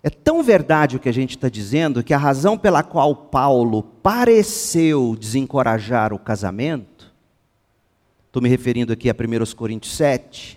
[0.00, 3.82] É tão verdade o que a gente está dizendo que a razão pela qual Paulo
[3.82, 7.12] pareceu desencorajar o casamento,
[8.28, 10.56] estou me referindo aqui a 1 Coríntios 7,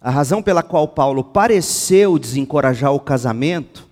[0.00, 3.88] a razão pela qual Paulo pareceu desencorajar o casamento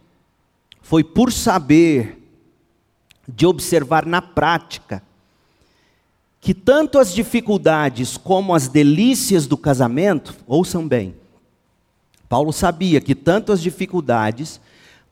[0.80, 2.18] foi por saber
[3.28, 5.00] de observar na prática
[6.42, 11.14] que tanto as dificuldades como as delícias do casamento, ouçam bem,
[12.28, 14.60] Paulo sabia que tanto as dificuldades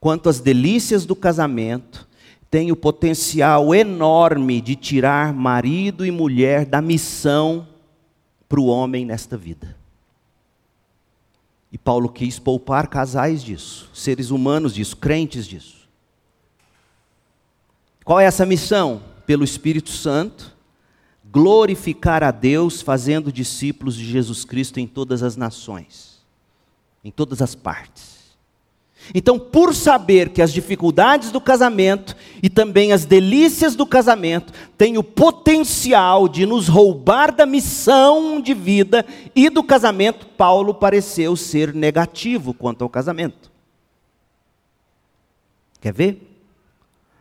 [0.01, 2.09] quanto as delícias do casamento
[2.51, 7.65] têm o potencial enorme de tirar marido e mulher da missão
[8.49, 9.77] para o homem nesta vida.
[11.71, 15.89] E Paulo quis poupar casais disso, seres humanos disso, crentes disso.
[18.05, 19.01] Qual é essa missão?
[19.25, 20.59] Pelo Espírito Santo
[21.33, 26.19] glorificar a Deus fazendo discípulos de Jesus Cristo em todas as nações,
[27.05, 28.21] em todas as partes.
[29.15, 34.99] Então, por saber que as dificuldades do casamento e também as delícias do casamento têm
[34.99, 41.75] o potencial de nos roubar da missão de vida e do casamento, Paulo pareceu ser
[41.75, 43.51] negativo quanto ao casamento.
[45.81, 46.27] Quer ver?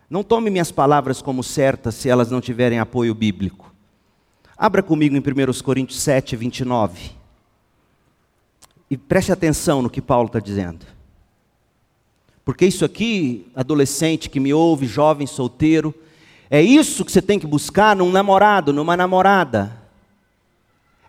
[0.10, 3.69] Não tome minhas palavras como certas se elas não tiverem apoio bíblico.
[4.62, 7.12] Abra comigo em 1 Coríntios 7, 29.
[8.92, 10.86] E preste atenção no que Paulo está dizendo.
[12.44, 15.96] Porque isso aqui, adolescente que me ouve, jovem solteiro,
[16.50, 19.78] é isso que você tem que buscar num namorado, numa namorada.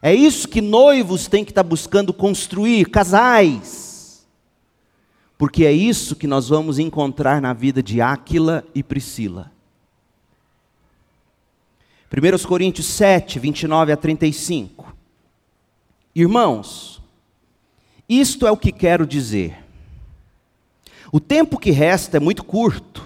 [0.01, 4.25] É isso que noivos têm que estar tá buscando construir, casais.
[5.37, 9.51] Porque é isso que nós vamos encontrar na vida de Áquila e Priscila.
[12.13, 14.97] 1 Coríntios 7, 29 a 35.
[16.15, 17.01] Irmãos,
[18.09, 19.57] isto é o que quero dizer.
[21.13, 23.05] O tempo que resta é muito curto.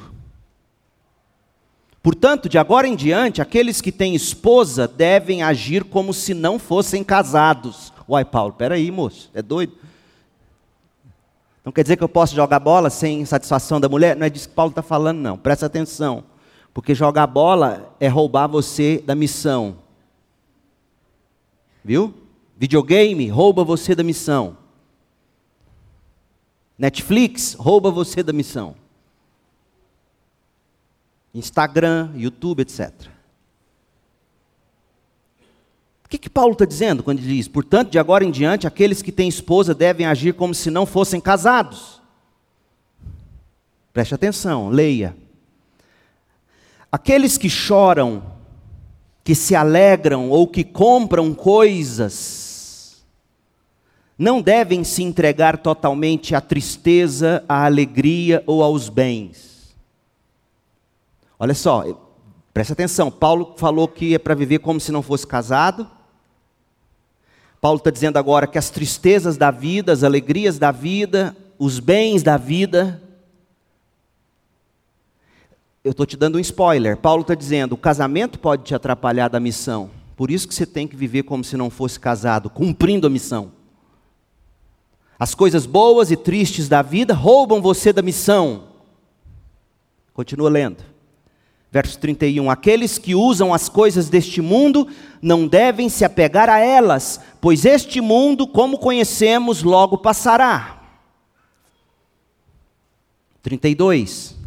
[2.03, 7.05] Portanto, de agora em diante, aqueles que têm esposa devem agir como se não fossem
[7.05, 7.93] casados.
[8.09, 9.75] Uai, Paulo, peraí, moço, é doido?
[11.65, 14.17] Não quer dizer que eu posso jogar bola sem satisfação da mulher?
[14.17, 15.39] Não é disso que Paulo está falando, não.
[15.39, 16.25] Presta atenção.
[16.75, 19.77] Porque jogar bola é roubar você da missão.
[21.85, 22.13] Viu?
[22.57, 24.57] Videogame rouba você da missão.
[26.77, 28.75] Netflix rouba você da missão.
[31.33, 32.93] Instagram, YouTube, etc.
[36.05, 39.01] O que, que Paulo está dizendo quando ele diz: portanto, de agora em diante, aqueles
[39.01, 42.01] que têm esposa devem agir como se não fossem casados?
[43.93, 45.17] Preste atenção, leia.
[46.95, 48.23] Aqueles que choram,
[49.25, 53.05] que se alegram ou que compram coisas,
[54.17, 59.75] não devem se entregar totalmente à tristeza, à alegria ou aos bens.
[61.37, 61.85] Olha só,
[62.53, 65.91] preste atenção, Paulo falou que é para viver como se não fosse casado.
[67.61, 72.23] Paulo está dizendo agora que as tristezas da vida, as alegrias da vida, os bens
[72.23, 73.03] da vida.
[75.85, 76.97] Eu estou te dando um spoiler.
[76.97, 79.91] Paulo está dizendo: o casamento pode te atrapalhar da missão.
[80.17, 83.53] Por isso que você tem que viver como se não fosse casado, cumprindo a missão.
[85.19, 88.69] As coisas boas e tristes da vida roubam você da missão.
[90.15, 90.83] Continua lendo.
[91.71, 94.89] Verso 31: Aqueles que usam as coisas deste mundo
[95.21, 100.83] não devem se apegar a elas, pois este mundo, como conhecemos, logo passará.
[103.43, 104.44] 32.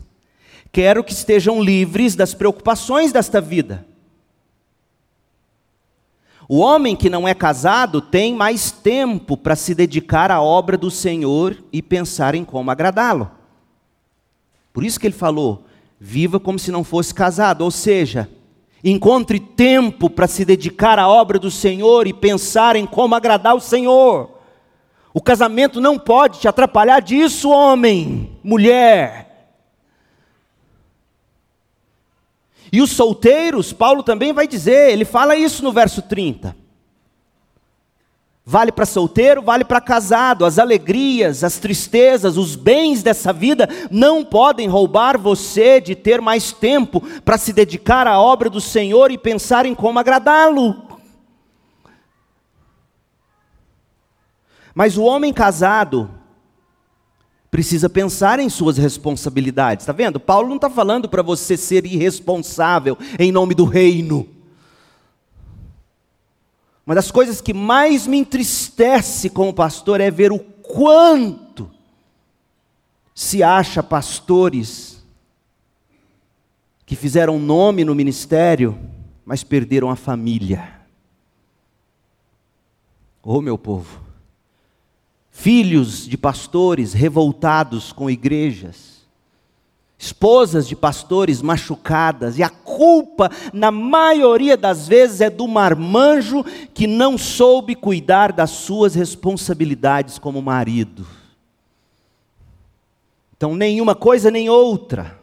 [0.77, 3.83] Quero que estejam livres das preocupações desta vida
[6.49, 10.89] o homem que não é casado tem mais tempo para se dedicar à obra do
[10.89, 13.29] Senhor e pensar em como agradá-lo.
[14.71, 15.65] Por isso que ele falou:
[15.99, 18.29] viva como se não fosse casado, ou seja,
[18.81, 23.59] encontre tempo para se dedicar à obra do Senhor e pensar em como agradar o
[23.59, 24.31] Senhor.
[25.13, 29.26] O casamento não pode te atrapalhar disso, homem, mulher.
[32.77, 36.55] E os solteiros, Paulo também vai dizer, ele fala isso no verso 30.
[38.45, 40.45] Vale para solteiro, vale para casado.
[40.45, 46.51] As alegrias, as tristezas, os bens dessa vida não podem roubar você de ter mais
[46.51, 50.83] tempo para se dedicar à obra do Senhor e pensar em como agradá-lo.
[54.75, 56.11] Mas o homem casado,
[57.57, 59.81] precisa pensar em suas responsabilidades.
[59.81, 60.19] Está vendo?
[60.19, 64.29] Paulo não está falando para você ser irresponsável em nome do reino.
[66.85, 71.71] Uma das coisas que mais me entristece como pastor é ver o quanto
[73.15, 75.03] se acha pastores
[76.85, 78.77] que fizeram nome no ministério,
[79.25, 80.79] mas perderam a família.
[83.23, 84.06] Ô oh, meu povo,
[85.39, 89.05] filhos de pastores revoltados com igrejas,
[89.95, 96.43] esposas de pastores machucadas, e a culpa, na maioria das vezes, é do marmanjo
[96.73, 101.05] que não soube cuidar das suas responsabilidades como marido.
[103.37, 105.19] Então, nenhuma coisa nem outra.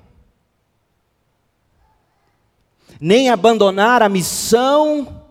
[3.01, 5.23] Nem abandonar a missão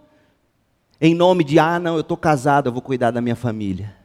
[0.99, 4.02] em nome de, ah, não, eu estou casado, eu vou cuidar da minha família.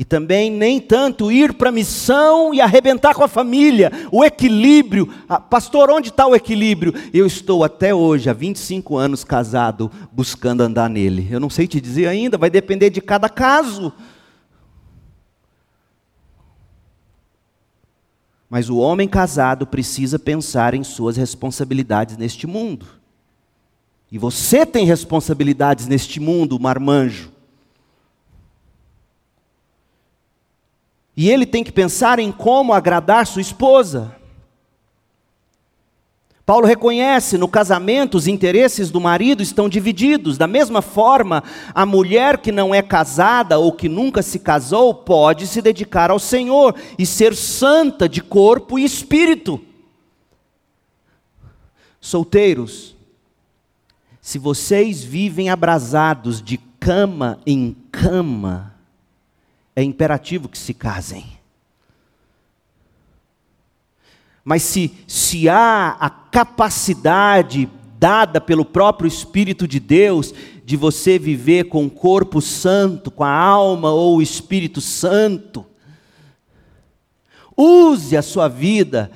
[0.00, 5.12] E também nem tanto ir para a missão e arrebentar com a família, o equilíbrio.
[5.28, 6.94] Ah, pastor, onde está o equilíbrio?
[7.12, 11.28] Eu estou até hoje, há 25 anos casado, buscando andar nele.
[11.30, 13.92] Eu não sei te dizer ainda, vai depender de cada caso.
[18.48, 22.86] Mas o homem casado precisa pensar em suas responsabilidades neste mundo.
[24.10, 27.29] E você tem responsabilidades neste mundo, marmanjo.
[31.20, 34.16] E ele tem que pensar em como agradar sua esposa.
[36.46, 40.38] Paulo reconhece no casamento os interesses do marido estão divididos.
[40.38, 41.44] Da mesma forma,
[41.74, 46.18] a mulher que não é casada ou que nunca se casou pode se dedicar ao
[46.18, 49.60] Senhor e ser santa de corpo e espírito.
[52.00, 52.96] Solteiros,
[54.22, 58.69] se vocês vivem abrasados de cama em cama,
[59.80, 61.24] é imperativo que se casem.
[64.44, 67.68] Mas se, se há a capacidade
[67.98, 73.32] dada pelo próprio Espírito de Deus de você viver com o corpo santo, com a
[73.32, 75.66] alma ou o Espírito Santo,
[77.56, 79.10] use a sua vida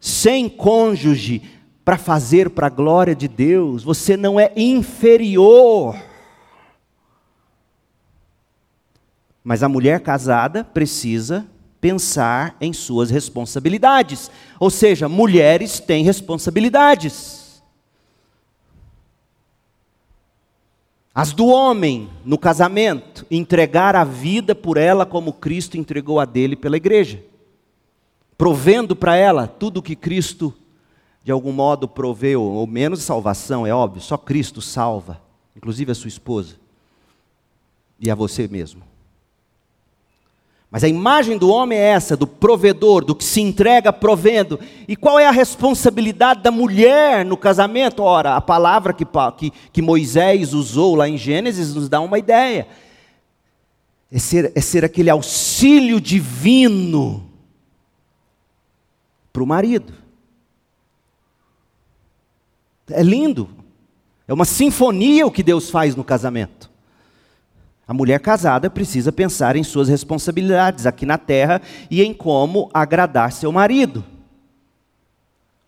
[0.00, 1.42] sem cônjuge
[1.84, 3.82] para fazer para a glória de Deus.
[3.82, 5.96] Você não é inferior.
[9.46, 11.46] Mas a mulher casada precisa
[11.80, 14.28] pensar em suas responsabilidades.
[14.58, 17.62] Ou seja, mulheres têm responsabilidades.
[21.14, 26.56] As do homem no casamento, entregar a vida por ela como Cristo entregou a dele
[26.56, 27.22] pela igreja,
[28.36, 30.52] provendo para ela tudo o que Cristo
[31.22, 35.22] de algum modo proveu, ou menos salvação, é óbvio, só Cristo salva,
[35.54, 36.56] inclusive a sua esposa
[38.00, 38.95] e a você mesmo.
[40.76, 44.60] Mas a imagem do homem é essa, do provedor, do que se entrega provendo.
[44.86, 48.02] E qual é a responsabilidade da mulher no casamento?
[48.02, 49.06] Ora, a palavra que,
[49.38, 52.68] que, que Moisés usou lá em Gênesis nos dá uma ideia.
[54.12, 57.26] É ser, é ser aquele auxílio divino
[59.32, 59.94] para o marido.
[62.90, 63.48] É lindo.
[64.28, 66.70] É uma sinfonia o que Deus faz no casamento.
[67.86, 73.30] A mulher casada precisa pensar em suas responsabilidades aqui na terra e em como agradar
[73.30, 74.04] seu marido.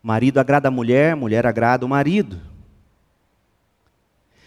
[0.02, 2.40] Marido agrada a mulher, mulher agrada o marido.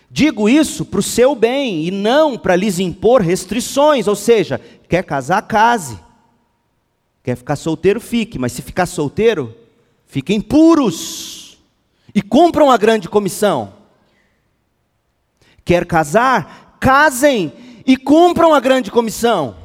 [0.10, 4.60] Digo isso para o seu bem e não para lhes impor restrições, ou seja,
[4.90, 5.98] quer casar, case.
[7.24, 9.56] Quer ficar solteiro, fique, mas se ficar solteiro,
[10.06, 11.58] fiquem puros
[12.14, 13.74] e cumpram a grande comissão.
[15.64, 17.54] Quer casar, casem
[17.86, 19.56] e cumpram a grande comissão.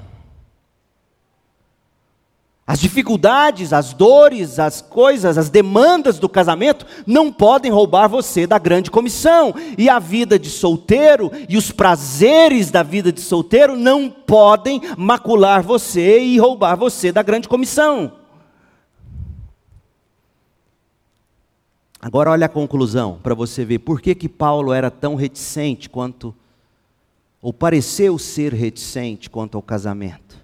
[2.66, 8.58] As dificuldades, as dores, as coisas, as demandas do casamento não podem roubar você da
[8.58, 9.54] grande comissão.
[9.78, 15.62] E a vida de solteiro e os prazeres da vida de solteiro não podem macular
[15.62, 18.12] você e roubar você da grande comissão.
[22.02, 26.34] Agora olha a conclusão para você ver por que, que Paulo era tão reticente quanto
[27.46, 30.36] ou pareceu ser reticente quanto ao casamento.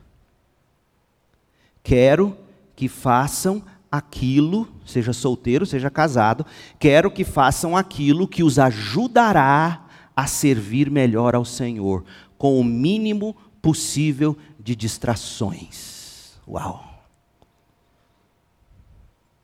[1.83, 2.39] Quero
[2.77, 6.47] que façam aquilo, seja solteiro, seja casado,
[6.79, 9.85] quero que façam aquilo que os ajudará
[10.15, 12.05] a servir melhor ao Senhor,
[12.39, 16.39] com o mínimo possível de distrações.
[16.47, 17.03] Uau!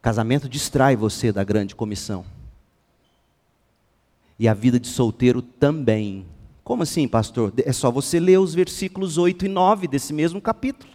[0.00, 2.24] Casamento distrai você da grande comissão.
[4.38, 6.24] E a vida de solteiro também
[6.68, 7.50] como assim, pastor?
[7.64, 10.92] É só você ler os versículos 8 e 9 desse mesmo capítulo.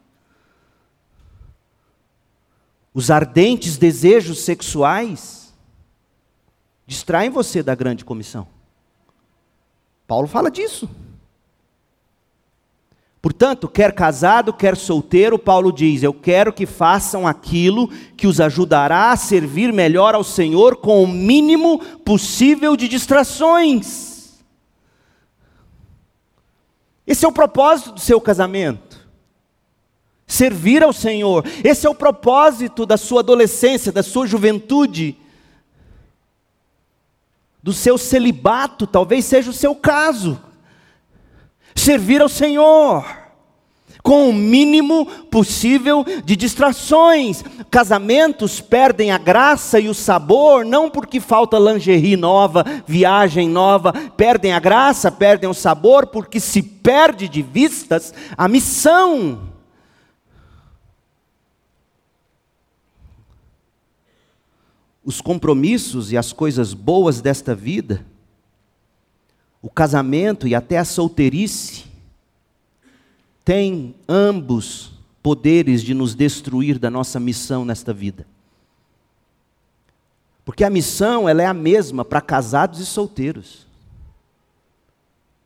[2.93, 5.51] Os ardentes desejos sexuais
[6.85, 8.47] distraem você da grande comissão.
[10.05, 10.87] Paulo fala disso.
[13.19, 19.11] Portanto, quer casado, quer solteiro, Paulo diz: Eu quero que façam aquilo que os ajudará
[19.11, 24.12] a servir melhor ao Senhor com o mínimo possível de distrações.
[27.05, 29.07] Esse é o propósito do seu casamento.
[30.25, 31.45] Servir ao Senhor.
[31.63, 35.17] Esse é o propósito da sua adolescência, da sua juventude,
[37.61, 40.41] do seu celibato, talvez seja o seu caso.
[41.75, 43.22] Servir ao Senhor.
[44.03, 47.41] Com o mínimo possível de distrações.
[47.71, 54.51] Casamentos perdem a graça e o sabor, não porque falta lingerie nova, viagem nova, perdem
[54.51, 59.53] a graça, perdem o sabor, porque se perde de vistas a missão.
[65.05, 68.05] Os compromissos e as coisas boas desta vida,
[69.61, 71.92] o casamento e até a solteirice,
[73.43, 78.25] têm ambos poderes de nos destruir da nossa missão nesta vida.
[80.45, 83.62] Porque a missão ela é a mesma para casados e solteiros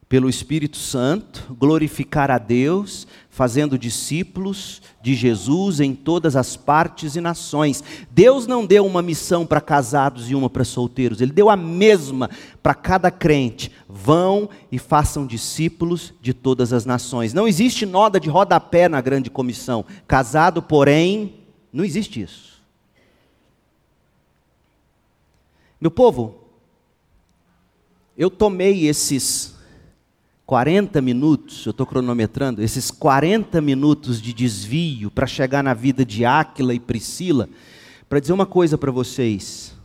[0.09, 7.21] pelo Espírito Santo, glorificar a Deus, fazendo discípulos de Jesus em todas as partes e
[7.21, 7.83] nações.
[8.09, 12.29] Deus não deu uma missão para casados e uma para solteiros, Ele deu a mesma
[12.63, 13.69] para cada crente.
[13.87, 17.33] Vão e façam discípulos de todas as nações.
[17.33, 19.83] Não existe noda de rodapé na grande comissão.
[20.07, 21.35] Casado, porém,
[21.71, 22.61] não existe isso.
[25.81, 26.47] Meu povo,
[28.17, 29.56] eu tomei esses
[30.47, 36.23] 40 minutos, eu estou cronometrando, esses 40 minutos de desvio para chegar na vida de
[36.23, 37.49] Áquila e Priscila,
[38.07, 39.75] para dizer uma coisa para vocês.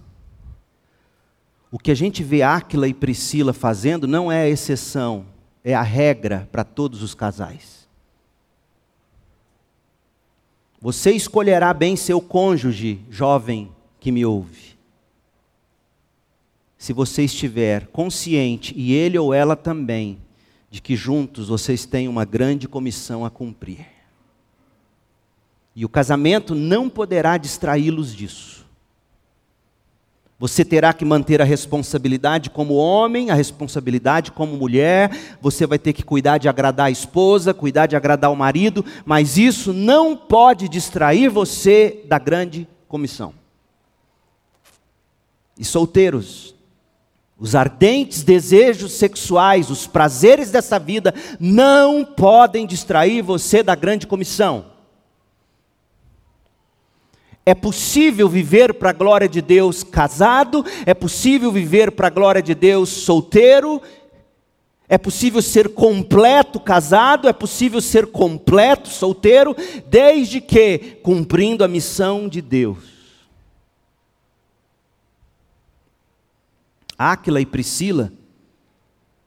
[1.68, 5.26] O que a gente vê Áquila e Priscila fazendo não é a exceção,
[5.64, 7.88] é a regra para todos os casais.
[10.80, 14.76] Você escolherá bem seu cônjuge, jovem que me ouve.
[16.78, 20.20] Se você estiver consciente, e ele ou ela também,
[20.72, 23.86] de que juntos vocês têm uma grande comissão a cumprir.
[25.76, 28.64] E o casamento não poderá distraí-los disso.
[30.38, 35.92] Você terá que manter a responsabilidade como homem, a responsabilidade como mulher, você vai ter
[35.92, 40.70] que cuidar de agradar a esposa, cuidar de agradar o marido, mas isso não pode
[40.70, 43.34] distrair você da grande comissão.
[45.58, 46.54] E solteiros,
[47.42, 54.66] os ardentes desejos sexuais, os prazeres dessa vida, não podem distrair você da grande comissão.
[57.44, 62.40] É possível viver para a glória de Deus casado, é possível viver para a glória
[62.40, 63.82] de Deus solteiro,
[64.88, 69.56] é possível ser completo casado, é possível ser completo solteiro,
[69.88, 72.91] desde que cumprindo a missão de Deus.
[77.10, 78.12] Áquila e Priscila,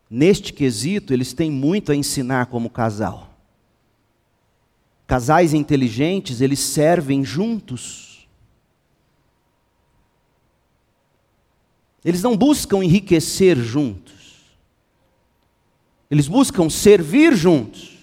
[0.10, 3.36] neste quesito, eles têm muito a ensinar como casal.
[5.06, 8.28] Casais inteligentes, eles servem juntos.
[12.04, 14.16] Eles não buscam enriquecer juntos.
[16.10, 17.96] Eles buscam servir juntos.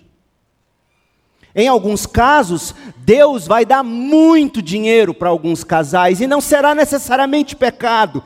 [1.54, 7.54] Em alguns casos, Deus vai dar muito dinheiro para alguns casais e não será necessariamente
[7.54, 8.24] pecado,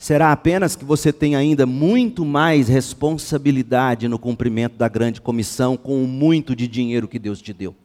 [0.00, 6.02] será apenas que você tem ainda muito mais responsabilidade no cumprimento da grande comissão com
[6.02, 7.76] o muito de dinheiro que Deus te deu.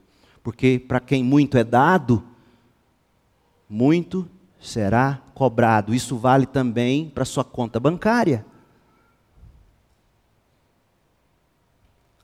[0.42, 2.24] Porque para quem muito é dado,
[3.70, 4.26] muito
[4.62, 5.94] será cobrado.
[5.94, 8.46] Isso vale também para sua conta bancária.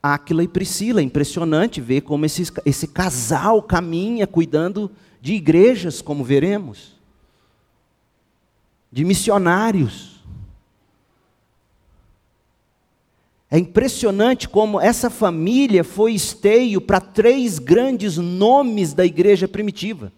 [0.01, 4.89] Áquila e Priscila, impressionante ver como esse, esse casal caminha cuidando
[5.19, 6.90] de igrejas, como veremos
[8.91, 10.11] de missionários.
[13.49, 20.11] É impressionante como essa família foi esteio para três grandes nomes da igreja primitiva.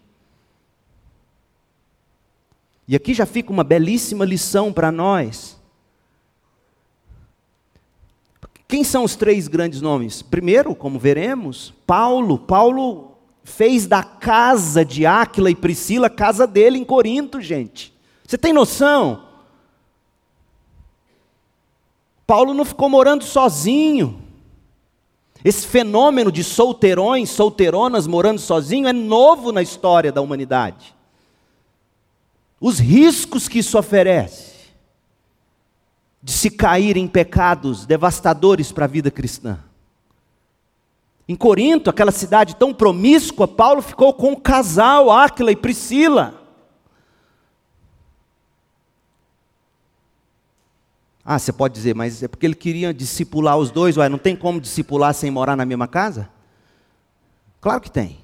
[2.86, 5.58] E aqui já fica uma belíssima lição para nós.
[8.68, 10.20] Quem são os três grandes nomes?
[10.20, 12.38] Primeiro, como veremos, Paulo.
[12.38, 17.93] Paulo fez da casa de Áquila e Priscila casa dele em Corinto, gente.
[18.26, 19.22] Você tem noção?
[22.26, 24.22] Paulo não ficou morando sozinho.
[25.44, 30.94] Esse fenômeno de solteirões, solteironas morando sozinho é novo na história da humanidade.
[32.58, 34.54] Os riscos que isso oferece
[36.22, 39.58] de se cair em pecados devastadores para a vida cristã.
[41.28, 46.43] Em Corinto, aquela cidade tão promíscua, Paulo ficou com um casal, Áquila e Priscila.
[51.24, 54.36] Ah, você pode dizer, mas é porque ele queria discipular os dois, ué, não tem
[54.36, 56.28] como discipular sem morar na mesma casa?
[57.60, 58.18] Claro que tem.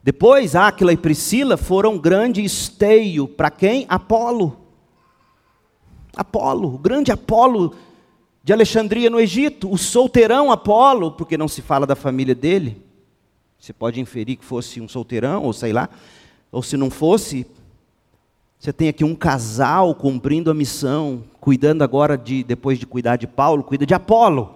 [0.00, 3.84] Depois, Áquila e Priscila foram grande esteio para quem?
[3.88, 4.56] Apolo.
[6.14, 7.74] Apolo, o grande Apolo
[8.44, 12.80] de Alexandria no Egito, o solteirão Apolo, porque não se fala da família dele.
[13.58, 15.88] Você pode inferir que fosse um solteirão, ou sei lá,
[16.52, 17.44] ou se não fosse,
[18.58, 23.26] você tem aqui um casal cumprindo a missão, cuidando agora de, depois de cuidar de
[23.26, 24.54] Paulo, cuida de Apolo.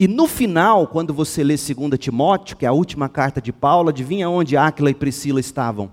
[0.00, 3.88] E no final, quando você lê 2 Timóteo, que é a última carta de Paulo,
[3.88, 5.92] adivinha onde Áquila e Priscila estavam?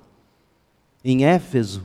[1.04, 1.84] Em Éfeso.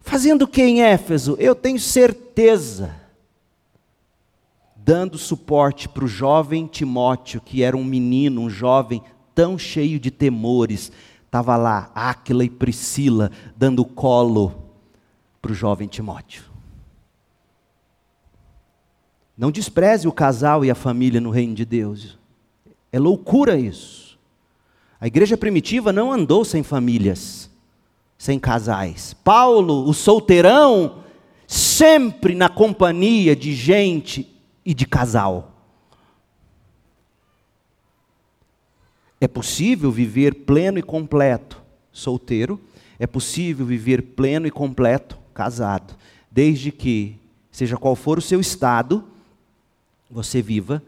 [0.00, 1.36] Fazendo o que em Éfeso?
[1.38, 2.94] Eu tenho certeza.
[4.76, 9.02] Dando suporte para o jovem Timóteo, que era um menino, um jovem
[9.34, 10.92] tão cheio de temores.
[11.28, 14.64] Estava lá, Áquila e Priscila, dando colo
[15.42, 16.42] para o jovem Timóteo.
[19.36, 22.18] Não despreze o casal e a família no reino de Deus.
[22.90, 24.18] É loucura isso.
[24.98, 27.50] A igreja primitiva não andou sem famílias,
[28.16, 29.14] sem casais.
[29.22, 31.04] Paulo, o solteirão,
[31.46, 35.57] sempre na companhia de gente e de casal.
[39.20, 41.60] É possível viver pleno e completo
[41.92, 42.60] solteiro,
[42.98, 45.96] é possível viver pleno e completo casado,
[46.30, 47.16] desde que,
[47.50, 49.04] seja qual for o seu estado,
[50.10, 50.82] você viva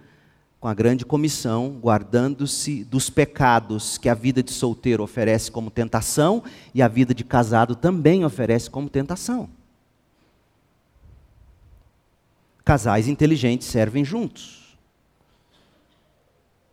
[0.60, 6.44] com a grande comissão, guardando-se dos pecados que a vida de solteiro oferece como tentação
[6.74, 9.48] e a vida de casado também oferece como tentação.
[12.62, 14.59] Casais inteligentes servem juntos.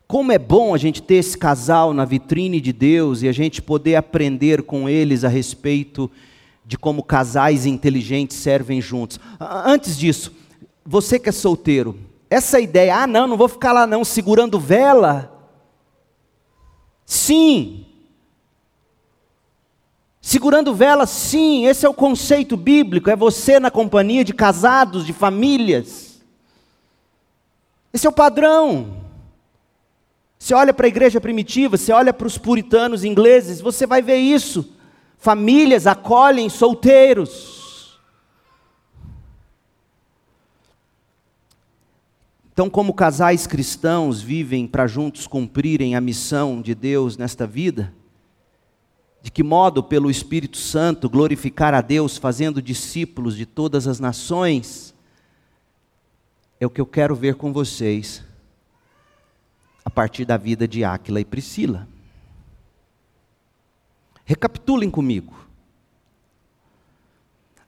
[0.07, 3.61] Como é bom a gente ter esse casal na vitrine de Deus e a gente
[3.61, 6.09] poder aprender com eles a respeito
[6.65, 9.19] de como casais inteligentes servem juntos.
[9.39, 10.33] Antes disso,
[10.85, 11.99] você que é solteiro,
[12.29, 15.29] essa ideia, ah, não, não vou ficar lá não, segurando vela.
[17.05, 17.85] Sim.
[20.21, 25.11] Segurando vela, sim, esse é o conceito bíblico, é você na companhia de casados, de
[25.11, 26.21] famílias.
[27.93, 29.06] Esse é o padrão.
[30.39, 34.17] Você olha para a igreja primitiva, você olha para os puritanos ingleses, você vai ver
[34.17, 34.73] isso.
[35.17, 37.99] Famílias acolhem solteiros.
[42.53, 47.93] Então, como casais cristãos vivem para juntos cumprirem a missão de Deus nesta vida,
[49.21, 54.93] de que modo, pelo Espírito Santo, glorificar a Deus fazendo discípulos de todas as nações,
[56.59, 58.26] é o que eu quero ver com vocês
[59.87, 61.87] a partir da vida de Áquila e Priscila.
[64.25, 65.33] Recapitulem comigo.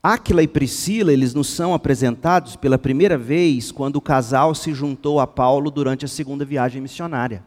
[0.03, 5.21] Áquila e Priscila, eles nos são apresentados pela primeira vez quando o casal se juntou
[5.21, 7.41] a Paulo durante a segunda viagem missionária.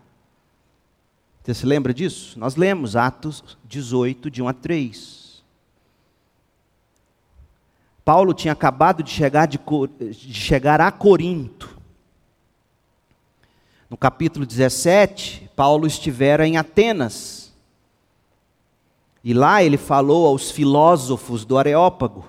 [1.43, 2.39] Você se lembra disso?
[2.39, 5.45] Nós lemos Atos 18, de 1 a 3.
[8.03, 9.61] Paulo tinha acabado de chegar, de,
[9.99, 11.72] de chegar a Corinto.
[13.93, 17.53] No capítulo 17, Paulo estivera em Atenas.
[19.23, 22.25] E lá ele falou aos filósofos do Areópago.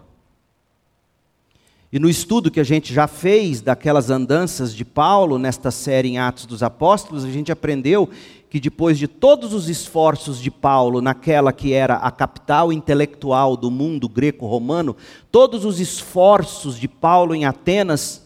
[1.90, 6.18] E no estudo que a gente já fez daquelas andanças de Paulo nesta série em
[6.18, 8.10] Atos dos Apóstolos, a gente aprendeu
[8.50, 13.72] que depois de todos os esforços de Paulo naquela que era a capital intelectual do
[13.72, 14.98] mundo greco-romano,
[15.32, 18.24] todos os esforços de Paulo em Atenas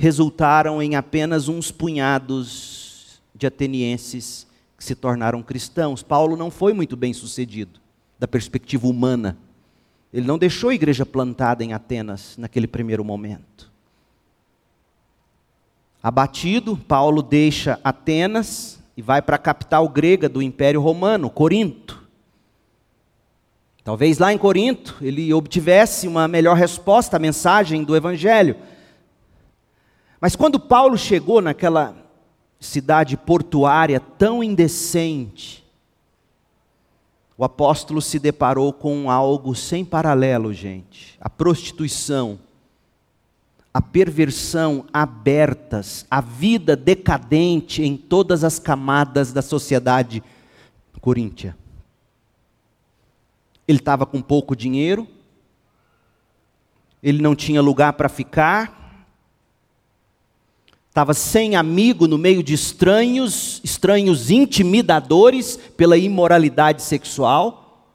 [0.00, 6.02] resultaram em apenas uns punhados de atenienses que se tornaram cristãos.
[6.02, 7.78] Paulo não foi muito bem sucedido
[8.18, 9.36] da perspectiva humana.
[10.10, 13.70] Ele não deixou a igreja plantada em Atenas naquele primeiro momento.
[16.02, 22.08] Abatido, Paulo deixa Atenas e vai para a capital grega do Império Romano, Corinto.
[23.84, 28.56] Talvez lá em Corinto ele obtivesse uma melhor resposta à mensagem do Evangelho.
[30.20, 31.96] Mas quando Paulo chegou naquela
[32.58, 35.64] cidade portuária tão indecente,
[37.38, 41.16] o apóstolo se deparou com algo sem paralelo, gente.
[41.18, 42.38] A prostituição,
[43.72, 50.22] a perversão abertas, a vida decadente em todas as camadas da sociedade
[51.00, 51.56] coríntia.
[53.66, 55.08] Ele estava com pouco dinheiro,
[57.02, 58.79] ele não tinha lugar para ficar,
[60.90, 67.86] estava sem amigo no meio de estranhos, estranhos intimidadores pela imoralidade sexual.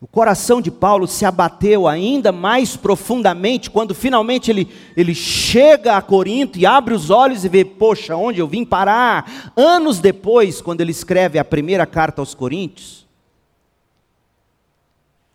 [0.00, 6.02] O coração de Paulo se abateu ainda mais profundamente quando finalmente ele, ele chega a
[6.02, 9.52] Corinto e abre os olhos e vê, poxa, onde eu vim parar?
[9.56, 13.07] Anos depois, quando ele escreve a primeira carta aos Coríntios,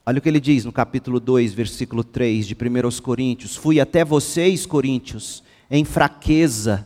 [0.06, 4.04] Olha o que ele diz no capítulo 2, versículo 3 de 1 Coríntios: Fui até
[4.04, 5.42] vocês, Coríntios,
[5.72, 6.86] em fraqueza,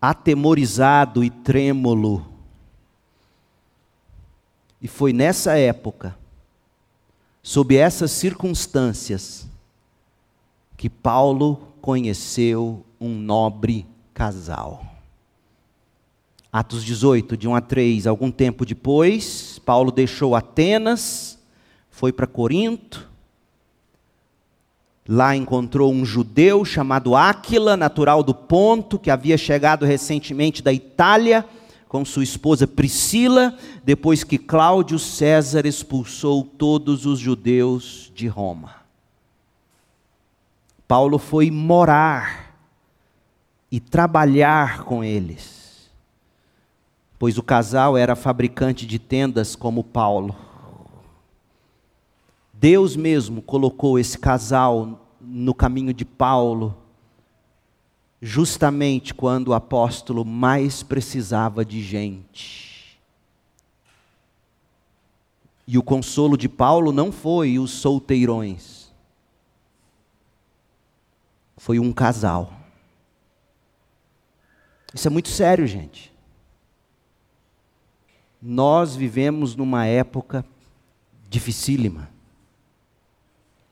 [0.00, 2.26] atemorizado e trêmulo.
[4.80, 6.16] E foi nessa época,
[7.42, 9.46] sob essas circunstâncias,
[10.78, 14.82] que Paulo conheceu um nobre casal.
[16.50, 21.38] Atos 18, de 1 a 3, algum tempo depois, Paulo deixou Atenas,
[21.94, 23.08] foi para Corinto,
[25.06, 31.44] Lá encontrou um judeu chamado Áquila, natural do Ponto, que havia chegado recentemente da Itália
[31.88, 38.76] com sua esposa Priscila, depois que Cláudio César expulsou todos os judeus de Roma.
[40.88, 42.56] Paulo foi morar
[43.70, 45.90] e trabalhar com eles,
[47.18, 50.34] pois o casal era fabricante de tendas como Paulo.
[52.64, 56.74] Deus mesmo colocou esse casal no caminho de Paulo,
[58.22, 62.98] justamente quando o apóstolo mais precisava de gente.
[65.66, 68.90] E o consolo de Paulo não foi os solteirões,
[71.58, 72.50] foi um casal.
[74.94, 76.10] Isso é muito sério, gente.
[78.40, 80.42] Nós vivemos numa época
[81.28, 82.13] dificílima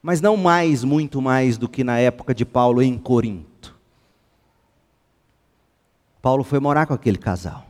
[0.02, 3.76] mas não mais, muito mais do que na época de Paulo em Corinto.
[6.20, 7.66] Paulo foi morar com aquele casal.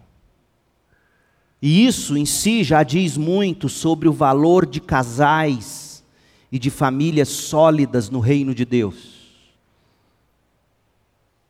[1.61, 6.03] E isso em si já diz muito sobre o valor de casais
[6.51, 9.23] e de famílias sólidas no reino de Deus.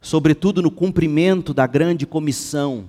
[0.00, 2.88] Sobretudo no cumprimento da grande comissão.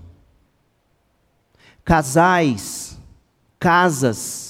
[1.85, 2.97] Casais,
[3.59, 4.42] casas,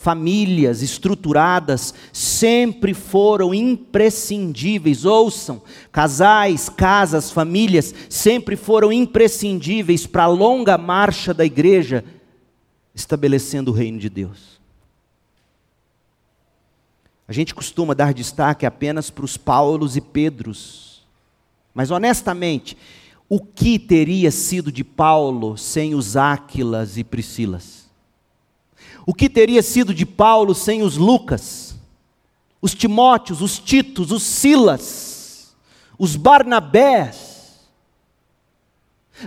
[0.00, 5.04] famílias estruturadas sempre foram imprescindíveis.
[5.04, 5.60] Ouçam,
[5.92, 12.02] casais, casas, famílias sempre foram imprescindíveis para a longa marcha da igreja
[12.94, 14.58] estabelecendo o reino de Deus.
[17.28, 21.02] A gente costuma dar destaque apenas para os Paulos e Pedros.
[21.74, 22.74] Mas honestamente,
[23.28, 27.79] o que teria sido de Paulo sem os Áquilas e Priscilas?
[29.10, 31.74] O que teria sido de Paulo sem os Lucas,
[32.62, 35.52] os Timóteos, os Titos, os Silas,
[35.98, 37.58] os Barnabés?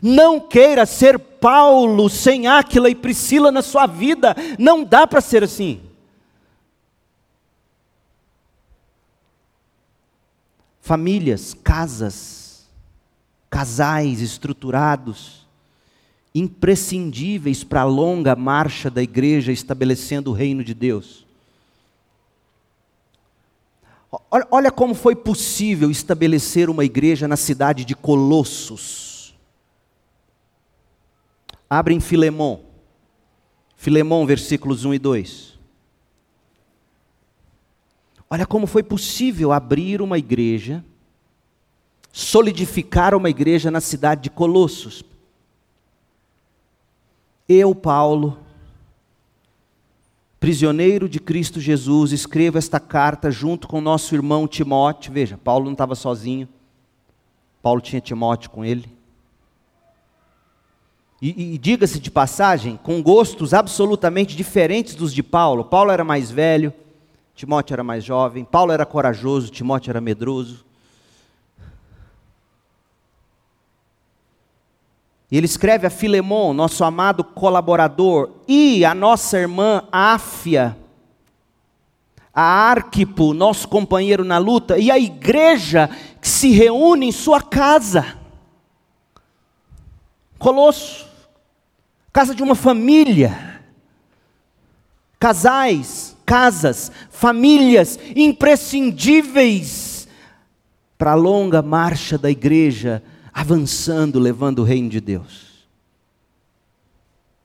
[0.02, 5.44] Não queira ser Paulo sem Áquila e Priscila na sua vida, não dá para ser
[5.44, 5.82] assim.
[10.80, 12.70] Famílias, casas,
[13.50, 15.43] casais estruturados,
[16.36, 21.26] imprescindíveis para a longa marcha da igreja estabelecendo o reino de Deus.
[24.52, 29.36] Olha como foi possível estabelecer uma igreja na cidade de Colossos.
[31.70, 32.62] Abre em Filemão.
[33.76, 35.60] Filemão, versículos 1 e 2.
[38.30, 40.84] Olha como foi possível abrir uma igreja,
[42.12, 45.04] solidificar uma igreja na cidade de Colossos.
[47.54, 48.40] Eu, Paulo,
[50.40, 55.14] prisioneiro de Cristo Jesus, escrevo esta carta junto com nosso irmão Timóteo.
[55.14, 56.50] Veja, Paulo não estava sozinho.
[57.62, 58.92] Paulo tinha Timóteo com ele.
[61.22, 65.64] E, e diga-se de passagem, com gostos absolutamente diferentes dos de Paulo.
[65.64, 66.74] Paulo era mais velho,
[67.36, 68.44] Timóteo era mais jovem.
[68.44, 70.66] Paulo era corajoso, Timóteo era medroso.
[75.34, 80.78] E ele escreve a Filemon, nosso amado colaborador, e a nossa irmã Áfia,
[82.32, 85.90] a Arquipo, nosso companheiro na luta, e a igreja
[86.22, 88.16] que se reúne em sua casa.
[90.38, 91.08] Colosso,
[92.12, 93.60] casa de uma família,
[95.20, 100.08] casais, casas, famílias imprescindíveis
[100.96, 103.02] para a longa marcha da igreja
[103.34, 105.54] avançando, levando o reino de Deus.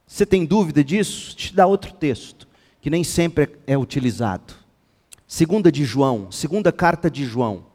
[0.05, 1.35] Você tem dúvida disso?
[1.35, 2.47] Te dá outro texto,
[2.79, 4.53] que nem sempre é utilizado.
[5.27, 7.65] Segunda de João, segunda carta de João,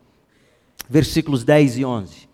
[0.88, 2.28] versículos 10 e 11.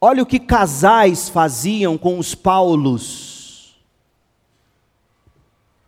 [0.00, 3.76] Olha o que casais faziam com os Paulos,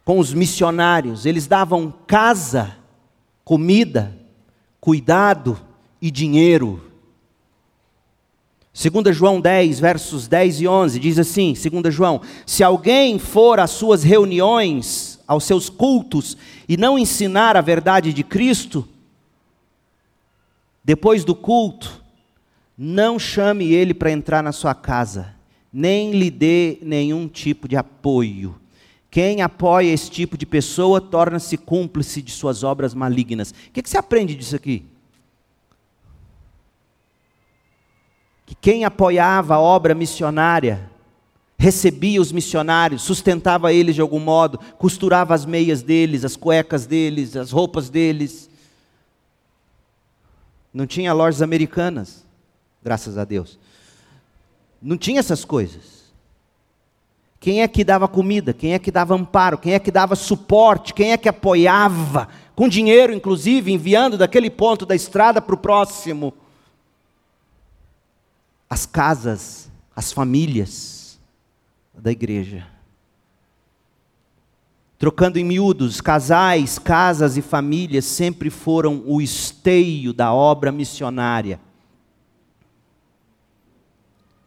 [0.05, 1.27] com os missionários.
[1.27, 2.77] Eles davam casa,
[3.45, 4.17] comida,
[4.81, 5.61] cuidado
[6.01, 6.94] e dinheiro
[8.75, 13.71] 2 João 10, versos 10 e 11, diz assim: 2 João, se alguém for às
[13.71, 16.37] suas reuniões, aos seus cultos
[16.69, 18.87] e não ensinar a verdade de Cristo,
[20.83, 22.03] depois do culto,
[22.77, 25.35] não chame ele para entrar na sua casa,
[25.73, 28.57] nem lhe dê nenhum tipo de apoio.
[29.09, 33.53] Quem apoia esse tipo de pessoa torna-se cúmplice de suas obras malignas.
[33.53, 34.85] O que, que você aprende disso aqui?
[38.61, 40.91] Que quem apoiava a obra missionária
[41.57, 47.37] recebia os missionários, sustentava eles de algum modo, costurava as meias deles, as cuecas deles,
[47.37, 48.51] as roupas deles.
[50.73, 52.25] Não tinha lojas americanas,
[52.83, 53.59] graças a Deus.
[54.83, 56.05] Não tinha essas coisas.
[57.41, 58.53] Quem é que dava comida?
[58.53, 59.59] Quem é que dava amparo?
[59.59, 60.93] Quem é que dava suporte?
[60.93, 62.29] Quem é que apoiava?
[62.55, 66.35] Com dinheiro, inclusive, enviando daquele ponto da estrada para o próximo.
[68.75, 71.21] As casas, as famílias
[71.97, 72.67] da igreja.
[74.99, 81.61] Trocando em miúdos, casais, casas e famílias sempre foram o esteio da obra missionária.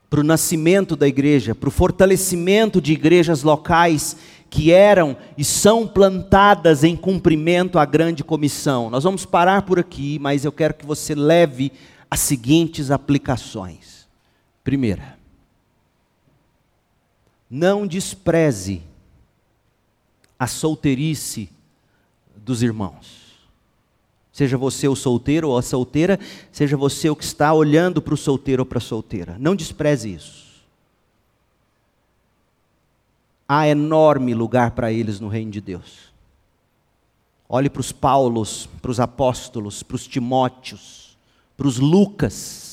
[0.09, 4.17] Para o nascimento da igreja, para o fortalecimento de igrejas locais
[4.49, 8.89] que eram e são plantadas em cumprimento à grande comissão.
[8.89, 11.71] Nós vamos parar por aqui, mas eu quero que você leve
[12.11, 13.96] as seguintes aplicações.
[14.67, 15.17] Primeira,
[17.49, 18.83] não despreze
[20.37, 21.49] a solteirice
[22.35, 23.47] dos irmãos.
[24.29, 26.19] Seja você o solteiro ou a solteira,
[26.51, 29.37] seja você o que está olhando para o solteiro ou para a solteira.
[29.39, 30.65] Não despreze isso.
[33.47, 36.11] Há enorme lugar para eles no reino de Deus.
[37.47, 41.17] Olhe para os Paulos, para os apóstolos, para os Timóteos,
[41.55, 42.66] para os Lucas.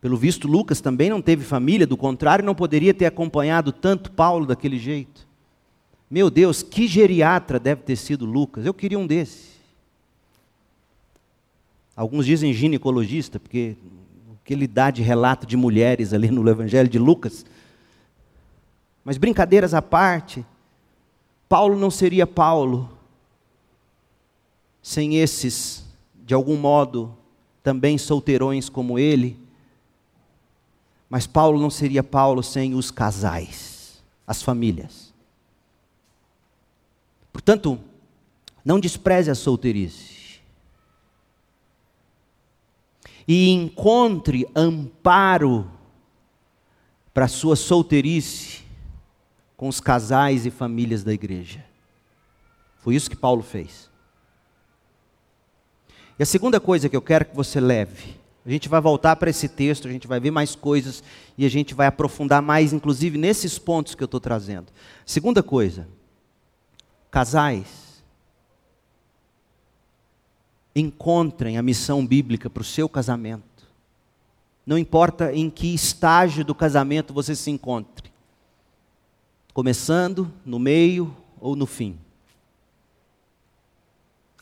[0.00, 4.46] Pelo visto, Lucas também não teve família, do contrário, não poderia ter acompanhado tanto Paulo
[4.46, 5.26] daquele jeito.
[6.08, 8.64] Meu Deus, que geriatra deve ter sido Lucas.
[8.64, 9.58] Eu queria um desse.
[11.96, 13.76] Alguns dizem ginecologista, porque
[14.30, 17.44] o que ele dá de relato de mulheres ali no Evangelho de Lucas.
[19.04, 20.46] Mas brincadeiras à parte,
[21.48, 22.88] Paulo não seria Paulo
[24.80, 25.84] sem esses,
[26.24, 27.14] de algum modo,
[27.64, 29.47] também solteirões como ele
[31.08, 35.12] mas Paulo não seria Paulo sem os casais, as famílias.
[37.32, 37.80] Portanto,
[38.64, 40.40] não despreze a solteirice.
[43.26, 45.70] E encontre amparo
[47.14, 48.62] para a sua solteirice
[49.56, 51.64] com os casais e famílias da igreja.
[52.78, 53.90] Foi isso que Paulo fez.
[56.18, 58.17] E a segunda coisa que eu quero que você leve
[58.48, 61.02] a gente vai voltar para esse texto, a gente vai ver mais coisas
[61.36, 64.72] e a gente vai aprofundar mais, inclusive nesses pontos que eu estou trazendo.
[65.04, 65.86] Segunda coisa,
[67.10, 68.02] casais,
[70.74, 73.68] encontrem a missão bíblica para o seu casamento.
[74.64, 78.10] Não importa em que estágio do casamento você se encontre,
[79.52, 81.98] começando, no meio ou no fim.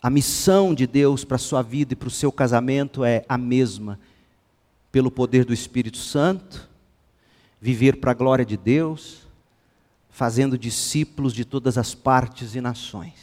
[0.07, 3.37] A missão de Deus para a sua vida e para o seu casamento é a
[3.37, 3.99] mesma.
[4.93, 6.71] Pelo poder do Espírito Santo,
[7.61, 9.27] viver para a glória de Deus,
[10.09, 13.15] fazendo discípulos de todas as partes e nações.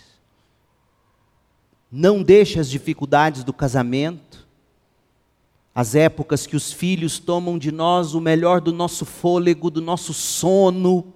[1.89, 4.45] Não deixe as dificuldades do casamento,
[5.73, 10.13] as épocas que os filhos tomam de nós o melhor do nosso fôlego, do nosso
[10.13, 11.13] sono.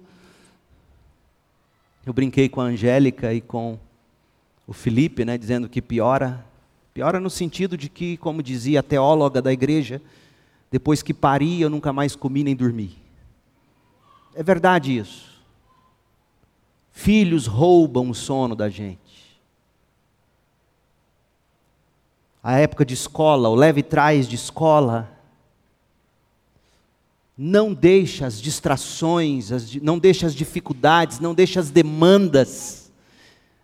[2.06, 3.78] Eu brinquei com a Angélica e com
[4.68, 6.44] o Felipe, né, dizendo que piora.
[6.92, 10.02] Piora no sentido de que, como dizia a teóloga da igreja,
[10.70, 12.98] depois que pari, eu nunca mais comi nem dormi.
[14.34, 15.42] É verdade isso.
[16.92, 19.40] Filhos roubam o sono da gente.
[22.42, 25.10] A época de escola, o leve trás de escola,
[27.36, 32.87] não deixa as distrações, as, não deixa as dificuldades, não deixa as demandas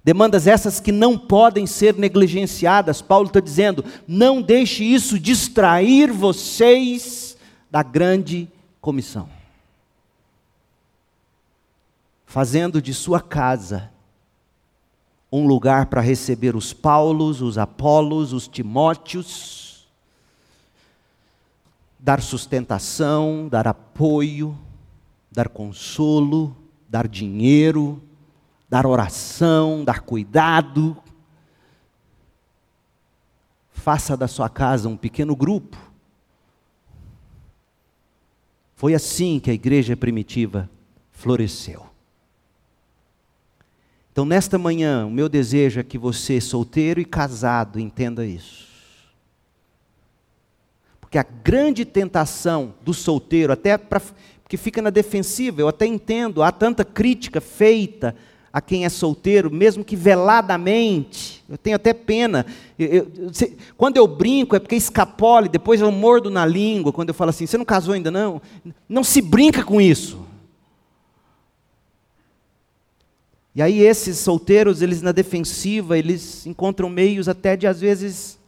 [0.04, 3.00] Demandas essas que não podem ser negligenciadas.
[3.00, 7.38] Paulo está dizendo: não deixe isso distrair vocês
[7.70, 8.46] da grande
[8.82, 9.28] comissão.
[12.26, 13.90] Fazendo de sua casa
[15.32, 19.88] um lugar para receber os Paulos, os Apolos, os Timóteos,
[21.98, 24.56] dar sustentação, dar apoio,
[25.32, 26.54] dar consolo,
[26.88, 28.00] dar dinheiro,
[28.68, 30.96] dar oração, dar cuidado.
[33.72, 35.76] Faça da sua casa um pequeno grupo.
[38.74, 40.68] Foi assim que a igreja primitiva
[41.12, 41.86] floresceu.
[44.12, 48.68] Então, nesta manhã, o meu desejo é que você, solteiro e casado, entenda isso.
[51.00, 54.00] Porque a grande tentação do solteiro, até para
[54.48, 58.14] que fica na defensiva, eu até entendo, há tanta crítica feita
[58.54, 62.46] a quem é solteiro, mesmo que veladamente, eu tenho até pena.
[62.78, 63.32] Eu, eu,
[63.76, 67.48] quando eu brinco é porque escapole, depois eu mordo na língua, quando eu falo assim,
[67.48, 68.40] você não casou ainda não?
[68.88, 70.24] Não se brinca com isso.
[73.56, 78.38] E aí esses solteiros, eles na defensiva, eles encontram meios até de às vezes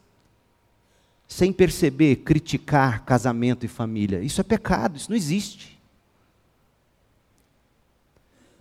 [1.27, 4.21] sem perceber criticar casamento e família.
[4.21, 5.76] Isso é pecado, isso não existe.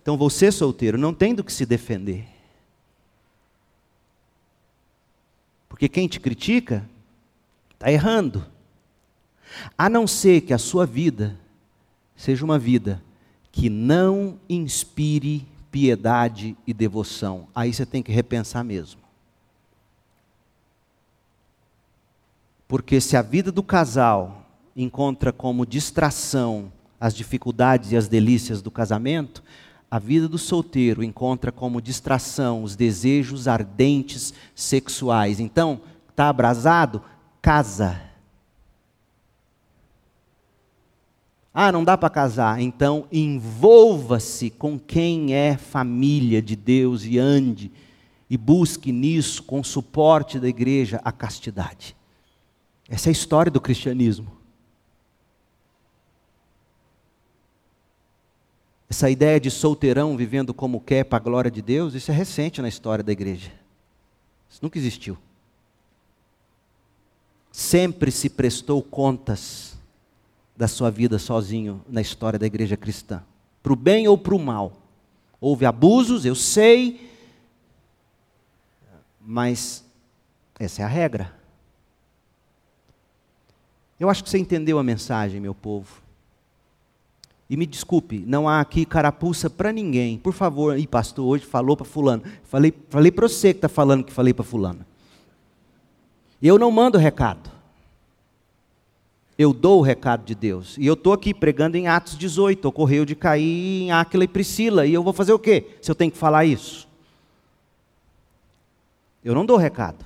[0.06, 2.28] Então você solteiro não tem do que se defender.
[5.68, 6.88] Porque quem te critica
[7.74, 8.46] está errando.
[9.76, 11.36] A não ser que a sua vida
[12.14, 13.02] seja uma vida
[13.50, 17.48] que não inspire piedade e devoção.
[17.52, 19.00] Aí você tem que repensar mesmo.
[22.68, 24.46] Porque se a vida do casal
[24.76, 29.42] encontra como distração as dificuldades e as delícias do casamento,
[29.90, 35.38] a vida do solteiro encontra como distração os desejos ardentes sexuais.
[35.38, 35.80] Então,
[36.10, 37.02] está abrasado?
[37.40, 38.00] Casa.
[41.54, 42.60] Ah, não dá para casar.
[42.60, 47.72] Então, envolva-se com quem é família de Deus e ande
[48.28, 51.96] e busque nisso, com o suporte da igreja, a castidade.
[52.88, 54.35] Essa é a história do cristianismo.
[58.88, 62.62] Essa ideia de solteirão vivendo como quer para a glória de Deus, isso é recente
[62.62, 63.52] na história da igreja.
[64.48, 65.18] Isso nunca existiu.
[67.50, 69.76] Sempre se prestou contas
[70.56, 73.22] da sua vida sozinho na história da igreja cristã,
[73.62, 74.72] para o bem ou para o mal.
[75.40, 77.10] Houve abusos, eu sei,
[79.20, 79.84] mas
[80.58, 81.34] essa é a regra.
[83.98, 86.05] Eu acho que você entendeu a mensagem, meu povo.
[87.48, 90.18] E me desculpe, não há aqui carapuça para ninguém.
[90.18, 92.22] Por favor, e pastor, hoje falou para fulano.
[92.44, 94.84] Falei, falei para você que está falando que falei para fulano.
[96.42, 97.56] Eu não mando recado
[99.38, 100.76] eu dou o recado de Deus.
[100.78, 104.86] E eu estou aqui pregando em Atos 18, ocorreu de cair em Áquila e Priscila,
[104.86, 106.88] e eu vou fazer o quê se eu tenho que falar isso?
[109.22, 110.04] Eu não dou recado.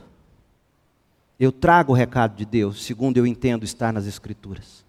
[1.38, 4.84] Eu trago o recado de Deus, segundo eu entendo estar nas Escrituras.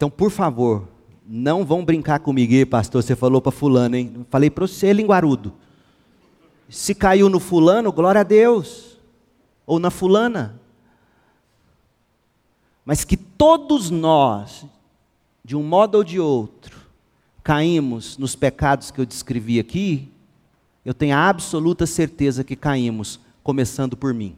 [0.00, 0.88] Então, por favor,
[1.26, 4.24] não vão brincar comigo, pastor, você falou para fulano, hein?
[4.30, 5.52] Falei para você, linguarudo.
[6.70, 8.96] Se caiu no fulano, glória a Deus.
[9.66, 10.58] Ou na fulana,
[12.82, 14.64] mas que todos nós,
[15.44, 16.80] de um modo ou de outro,
[17.44, 20.10] caímos nos pecados que eu descrevi aqui,
[20.82, 24.34] eu tenho a absoluta certeza que caímos, começando por mim.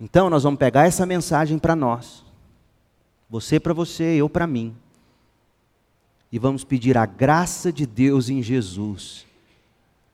[0.00, 2.23] Então nós vamos pegar essa mensagem para nós,
[3.34, 4.76] você para você, eu para mim,
[6.30, 9.26] e vamos pedir a graça de Deus em Jesus,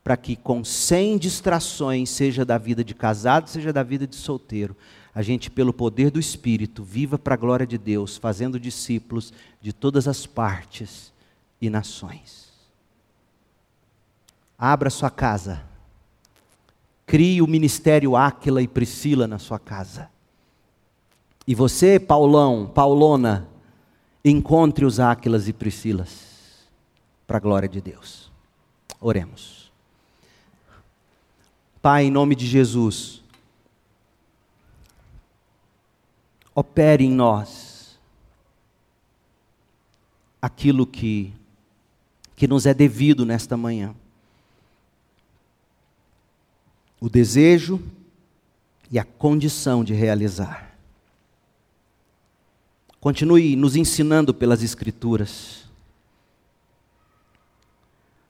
[0.03, 4.75] para que com sem distrações, seja da vida de casado, seja da vida de solteiro,
[5.13, 9.71] a gente, pelo poder do Espírito, viva para a glória de Deus, fazendo discípulos de
[9.71, 11.13] todas as partes
[11.61, 12.49] e nações.
[14.57, 15.61] Abra sua casa.
[17.05, 20.09] Crie o ministério Áquila e Priscila na sua casa.
[21.51, 23.45] E você, Paulão, Paulona,
[24.23, 26.65] encontre os Áquilas e Priscilas
[27.27, 28.31] para a glória de Deus.
[29.01, 29.69] Oremos.
[31.81, 33.21] Pai, em nome de Jesus,
[36.55, 37.99] opere em nós
[40.41, 41.33] aquilo que,
[42.33, 43.93] que nos é devido nesta manhã.
[47.01, 47.77] O desejo
[48.89, 50.70] e a condição de realizar.
[53.01, 55.65] Continue nos ensinando pelas Escrituras,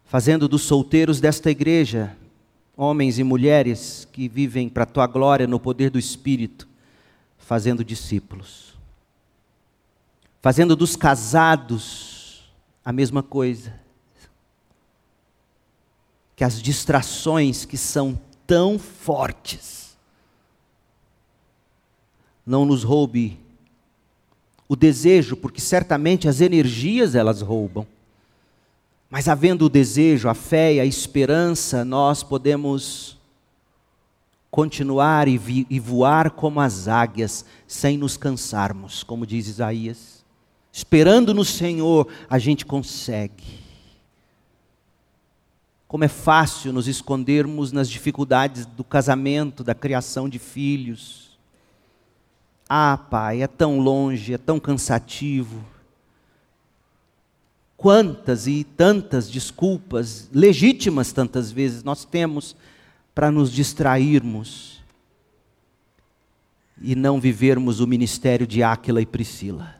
[0.06, 2.16] fazendo dos solteiros desta igreja
[2.78, 6.70] homens e mulheres que vivem para a tua glória no poder do Espírito,
[7.38, 8.74] fazendo discípulos.
[10.42, 12.50] Fazendo dos casados
[12.84, 13.78] a mesma coisa.
[16.34, 18.18] Que as distrações que são
[18.48, 19.98] tão fortes
[22.46, 23.38] não nos roube
[24.72, 27.86] o desejo, porque certamente as energias elas roubam.
[29.10, 33.18] Mas havendo o desejo, a fé e a esperança, nós podemos
[34.50, 40.24] continuar e, vi, e voar como as águias, sem nos cansarmos, como diz Isaías.
[40.72, 43.60] Esperando no Senhor, a gente consegue.
[45.86, 51.21] como é fácil nos escondermos nas dificuldades do casamento, da criação de filhos.
[52.74, 55.62] Ah, Pai, é tão longe, é tão cansativo.
[57.76, 62.56] Quantas e tantas desculpas, legítimas tantas vezes, nós temos
[63.14, 64.82] para nos distrairmos
[66.82, 69.76] e não vivermos o ministério de Áquila e Priscila.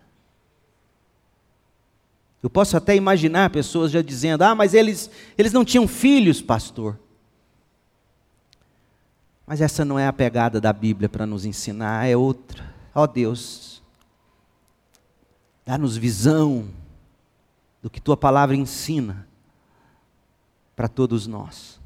[2.44, 7.00] Eu posso até imaginar pessoas já dizendo: ah, mas eles, eles não tinham filhos, pastor.
[9.48, 12.71] Mas essa não é a pegada da Bíblia para nos ensinar, é outra.
[12.94, 13.82] Ó oh, Deus,
[15.66, 16.68] dá-nos visão
[17.82, 19.28] do que tua palavra ensina
[20.76, 21.80] para todos nós.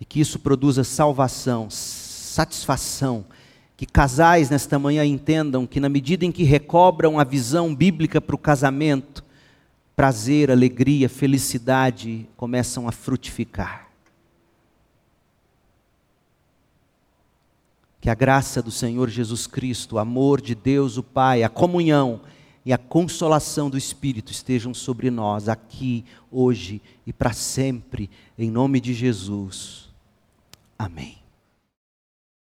[0.00, 3.24] E que isso produza salvação, satisfação
[3.76, 8.34] que casais nesta manhã entendam que, na medida em que recobram a visão bíblica para
[8.36, 9.24] o casamento,
[9.96, 13.91] prazer, alegria, felicidade começam a frutificar.
[18.02, 22.20] Que a graça do Senhor Jesus Cristo, o amor de Deus o Pai, a comunhão
[22.66, 28.80] e a consolação do Espírito estejam sobre nós, aqui, hoje e para sempre, em nome
[28.80, 29.88] de Jesus.
[30.76, 31.21] Amém.